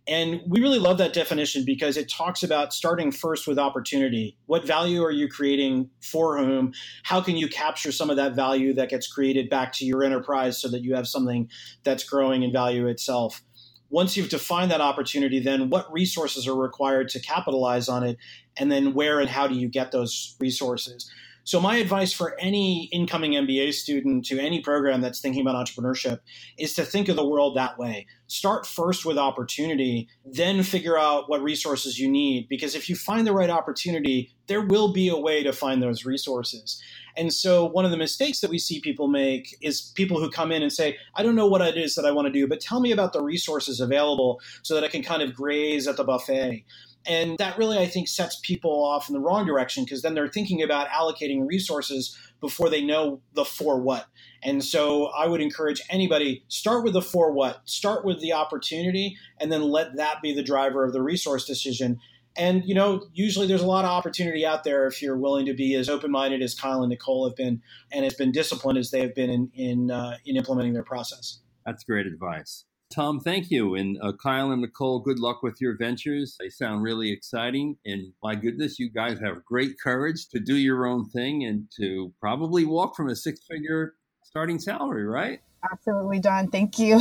And 0.07 0.41
we 0.47 0.59
really 0.59 0.79
love 0.79 0.97
that 0.97 1.13
definition 1.13 1.63
because 1.65 1.95
it 1.95 2.09
talks 2.09 2.41
about 2.41 2.73
starting 2.73 3.11
first 3.11 3.47
with 3.47 3.59
opportunity. 3.59 4.37
What 4.47 4.65
value 4.65 5.03
are 5.03 5.11
you 5.11 5.27
creating 5.27 5.89
for 6.01 6.37
whom? 6.37 6.73
How 7.03 7.21
can 7.21 7.37
you 7.37 7.47
capture 7.47 7.91
some 7.91 8.09
of 8.09 8.15
that 8.15 8.35
value 8.35 8.73
that 8.73 8.89
gets 8.89 9.07
created 9.07 9.49
back 9.49 9.71
to 9.73 9.85
your 9.85 10.03
enterprise 10.03 10.59
so 10.59 10.67
that 10.69 10.83
you 10.83 10.95
have 10.95 11.07
something 11.07 11.49
that's 11.83 12.03
growing 12.03 12.41
in 12.43 12.51
value 12.51 12.87
itself? 12.87 13.43
Once 13.91 14.15
you've 14.15 14.29
defined 14.29 14.71
that 14.71 14.81
opportunity, 14.81 15.39
then 15.39 15.69
what 15.69 15.91
resources 15.91 16.47
are 16.47 16.55
required 16.55 17.09
to 17.09 17.19
capitalize 17.19 17.89
on 17.89 18.03
it? 18.03 18.17
And 18.57 18.71
then 18.71 18.93
where 18.93 19.19
and 19.19 19.29
how 19.29 19.47
do 19.47 19.55
you 19.55 19.67
get 19.67 19.91
those 19.91 20.35
resources? 20.39 21.09
So, 21.49 21.59
my 21.59 21.77
advice 21.77 22.13
for 22.13 22.39
any 22.39 22.89
incoming 22.91 23.31
MBA 23.31 23.73
student 23.73 24.23
to 24.25 24.37
any 24.37 24.61
program 24.61 25.01
that's 25.01 25.19
thinking 25.19 25.41
about 25.41 25.55
entrepreneurship 25.55 26.19
is 26.59 26.75
to 26.75 26.85
think 26.85 27.09
of 27.09 27.15
the 27.15 27.27
world 27.27 27.57
that 27.57 27.79
way. 27.79 28.05
Start 28.27 28.67
first 28.67 29.03
with 29.03 29.17
opportunity, 29.17 30.07
then 30.23 30.61
figure 30.61 30.95
out 30.95 31.27
what 31.27 31.41
resources 31.41 31.97
you 31.97 32.07
need. 32.07 32.47
Because 32.49 32.75
if 32.75 32.87
you 32.87 32.95
find 32.95 33.25
the 33.25 33.33
right 33.33 33.49
opportunity, 33.49 34.31
there 34.45 34.61
will 34.61 34.93
be 34.93 35.09
a 35.09 35.17
way 35.17 35.41
to 35.41 35.51
find 35.51 35.81
those 35.81 36.05
resources. 36.05 36.79
And 37.17 37.33
so, 37.33 37.65
one 37.65 37.83
of 37.83 37.89
the 37.89 37.97
mistakes 37.97 38.41
that 38.41 38.51
we 38.51 38.59
see 38.59 38.79
people 38.79 39.07
make 39.07 39.57
is 39.59 39.91
people 39.95 40.19
who 40.19 40.29
come 40.29 40.51
in 40.51 40.61
and 40.61 40.71
say, 40.71 40.97
I 41.15 41.23
don't 41.23 41.35
know 41.35 41.47
what 41.47 41.61
it 41.61 41.77
is 41.77 41.95
that 41.95 42.05
I 42.05 42.11
want 42.11 42.27
to 42.27 42.31
do, 42.31 42.47
but 42.47 42.61
tell 42.61 42.79
me 42.79 42.91
about 42.91 43.11
the 43.11 43.23
resources 43.23 43.79
available 43.79 44.39
so 44.61 44.75
that 44.75 44.83
I 44.83 44.87
can 44.87 45.01
kind 45.01 45.23
of 45.23 45.33
graze 45.33 45.87
at 45.87 45.97
the 45.97 46.03
buffet. 46.03 46.63
And 47.05 47.37
that 47.37 47.57
really, 47.57 47.77
I 47.77 47.87
think, 47.87 48.07
sets 48.07 48.39
people 48.43 48.83
off 48.83 49.07
in 49.09 49.13
the 49.13 49.21
wrong 49.21 49.45
direction 49.45 49.83
because 49.83 50.01
then 50.01 50.13
they're 50.13 50.27
thinking 50.27 50.61
about 50.61 50.89
allocating 50.89 51.47
resources 51.47 52.17
before 52.41 52.69
they 52.69 52.83
know 52.83 53.21
the 53.33 53.45
for 53.45 53.79
what. 53.79 54.07
And 54.43 54.63
so 54.63 55.07
I 55.07 55.27
would 55.27 55.41
encourage 55.41 55.81
anybody 55.89 56.43
start 56.47 56.83
with 56.83 56.93
the 56.93 57.01
for 57.01 57.31
what, 57.31 57.61
start 57.65 58.05
with 58.05 58.21
the 58.21 58.33
opportunity, 58.33 59.17
and 59.39 59.51
then 59.51 59.63
let 59.63 59.95
that 59.97 60.21
be 60.21 60.33
the 60.33 60.43
driver 60.43 60.85
of 60.85 60.93
the 60.93 61.01
resource 61.01 61.45
decision. 61.45 61.99
And 62.35 62.63
you 62.65 62.75
know, 62.75 63.07
usually 63.13 63.47
there's 63.47 63.63
a 63.63 63.67
lot 63.67 63.85
of 63.85 63.91
opportunity 63.91 64.45
out 64.45 64.63
there 64.63 64.85
if 64.85 65.01
you're 65.01 65.17
willing 65.17 65.45
to 65.47 65.53
be 65.53 65.75
as 65.75 65.89
open-minded 65.89 66.41
as 66.41 66.53
Kyle 66.53 66.83
and 66.83 66.89
Nicole 66.89 67.27
have 67.27 67.35
been, 67.35 67.61
and 67.91 68.03
has 68.03 68.13
been 68.13 68.31
disciplined 68.31 68.77
as 68.77 68.91
they 68.91 69.01
have 69.01 69.15
been 69.15 69.29
in 69.29 69.51
in, 69.55 69.91
uh, 69.91 70.17
in 70.25 70.37
implementing 70.37 70.73
their 70.73 70.83
process. 70.83 71.39
That's 71.65 71.83
great 71.83 72.07
advice. 72.07 72.65
Tom, 72.89 73.19
thank 73.19 73.51
you. 73.51 73.75
And 73.75 73.97
uh, 74.01 74.13
Kyle 74.13 74.51
and 74.51 74.61
Nicole, 74.61 74.99
good 74.99 75.19
luck 75.19 75.43
with 75.43 75.61
your 75.61 75.77
ventures. 75.77 76.35
They 76.39 76.49
sound 76.49 76.81
really 76.81 77.11
exciting. 77.11 77.77
And 77.85 78.13
my 78.23 78.33
goodness, 78.33 78.79
you 78.79 78.89
guys 78.89 79.19
have 79.19 79.45
great 79.45 79.79
courage 79.81 80.27
to 80.29 80.39
do 80.39 80.55
your 80.55 80.87
own 80.87 81.07
thing 81.09 81.43
and 81.43 81.67
to 81.77 82.11
probably 82.19 82.65
walk 82.65 82.95
from 82.95 83.09
a 83.09 83.15
six 83.15 83.41
figure 83.49 83.93
starting 84.23 84.57
salary, 84.57 85.05
right? 85.05 85.39
Absolutely, 85.71 86.19
John. 86.19 86.49
Thank 86.49 86.79
you. 86.79 86.99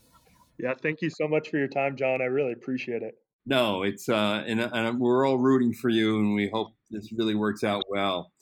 yeah, 0.58 0.74
thank 0.82 1.00
you 1.00 1.08
so 1.08 1.26
much 1.26 1.48
for 1.48 1.56
your 1.56 1.68
time, 1.68 1.96
John. 1.96 2.20
I 2.20 2.26
really 2.26 2.52
appreciate 2.52 3.02
it. 3.02 3.14
No, 3.46 3.82
it's, 3.82 4.08
uh, 4.08 4.44
and, 4.46 4.60
and 4.60 5.00
we're 5.00 5.26
all 5.26 5.38
rooting 5.38 5.72
for 5.72 5.88
you, 5.88 6.18
and 6.18 6.34
we 6.34 6.48
hope 6.48 6.74
this 6.90 7.10
really 7.12 7.34
works 7.34 7.64
out 7.64 7.84
well. 7.88 8.32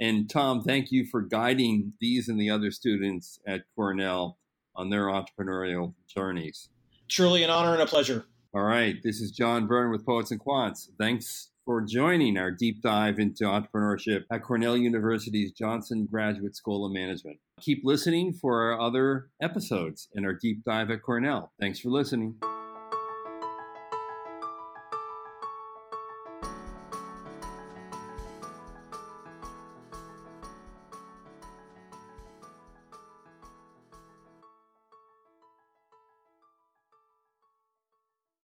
And 0.00 0.30
Tom, 0.30 0.62
thank 0.62 0.90
you 0.92 1.04
for 1.04 1.20
guiding 1.20 1.92
these 2.00 2.28
and 2.28 2.40
the 2.40 2.50
other 2.50 2.70
students 2.70 3.38
at 3.46 3.62
Cornell 3.74 4.38
on 4.78 4.88
their 4.88 5.06
entrepreneurial 5.06 5.92
journeys. 6.06 6.70
Truly 7.08 7.42
an 7.42 7.50
honor 7.50 7.74
and 7.74 7.82
a 7.82 7.86
pleasure. 7.86 8.24
All 8.54 8.62
right. 8.62 8.96
This 9.02 9.20
is 9.20 9.30
John 9.30 9.66
Byrne 9.66 9.90
with 9.90 10.06
Poets 10.06 10.30
and 10.30 10.40
Quants. 10.40 10.88
Thanks 10.98 11.50
for 11.66 11.82
joining 11.82 12.38
our 12.38 12.50
deep 12.50 12.80
dive 12.80 13.18
into 13.18 13.44
entrepreneurship 13.44 14.24
at 14.32 14.42
Cornell 14.42 14.76
University's 14.76 15.52
Johnson 15.52 16.08
Graduate 16.10 16.56
School 16.56 16.86
of 16.86 16.92
Management. 16.92 17.38
Keep 17.60 17.82
listening 17.84 18.32
for 18.32 18.62
our 18.62 18.80
other 18.80 19.28
episodes 19.42 20.08
in 20.14 20.24
our 20.24 20.32
deep 20.32 20.64
dive 20.64 20.90
at 20.90 21.02
Cornell. 21.02 21.52
Thanks 21.60 21.80
for 21.80 21.90
listening. 21.90 22.36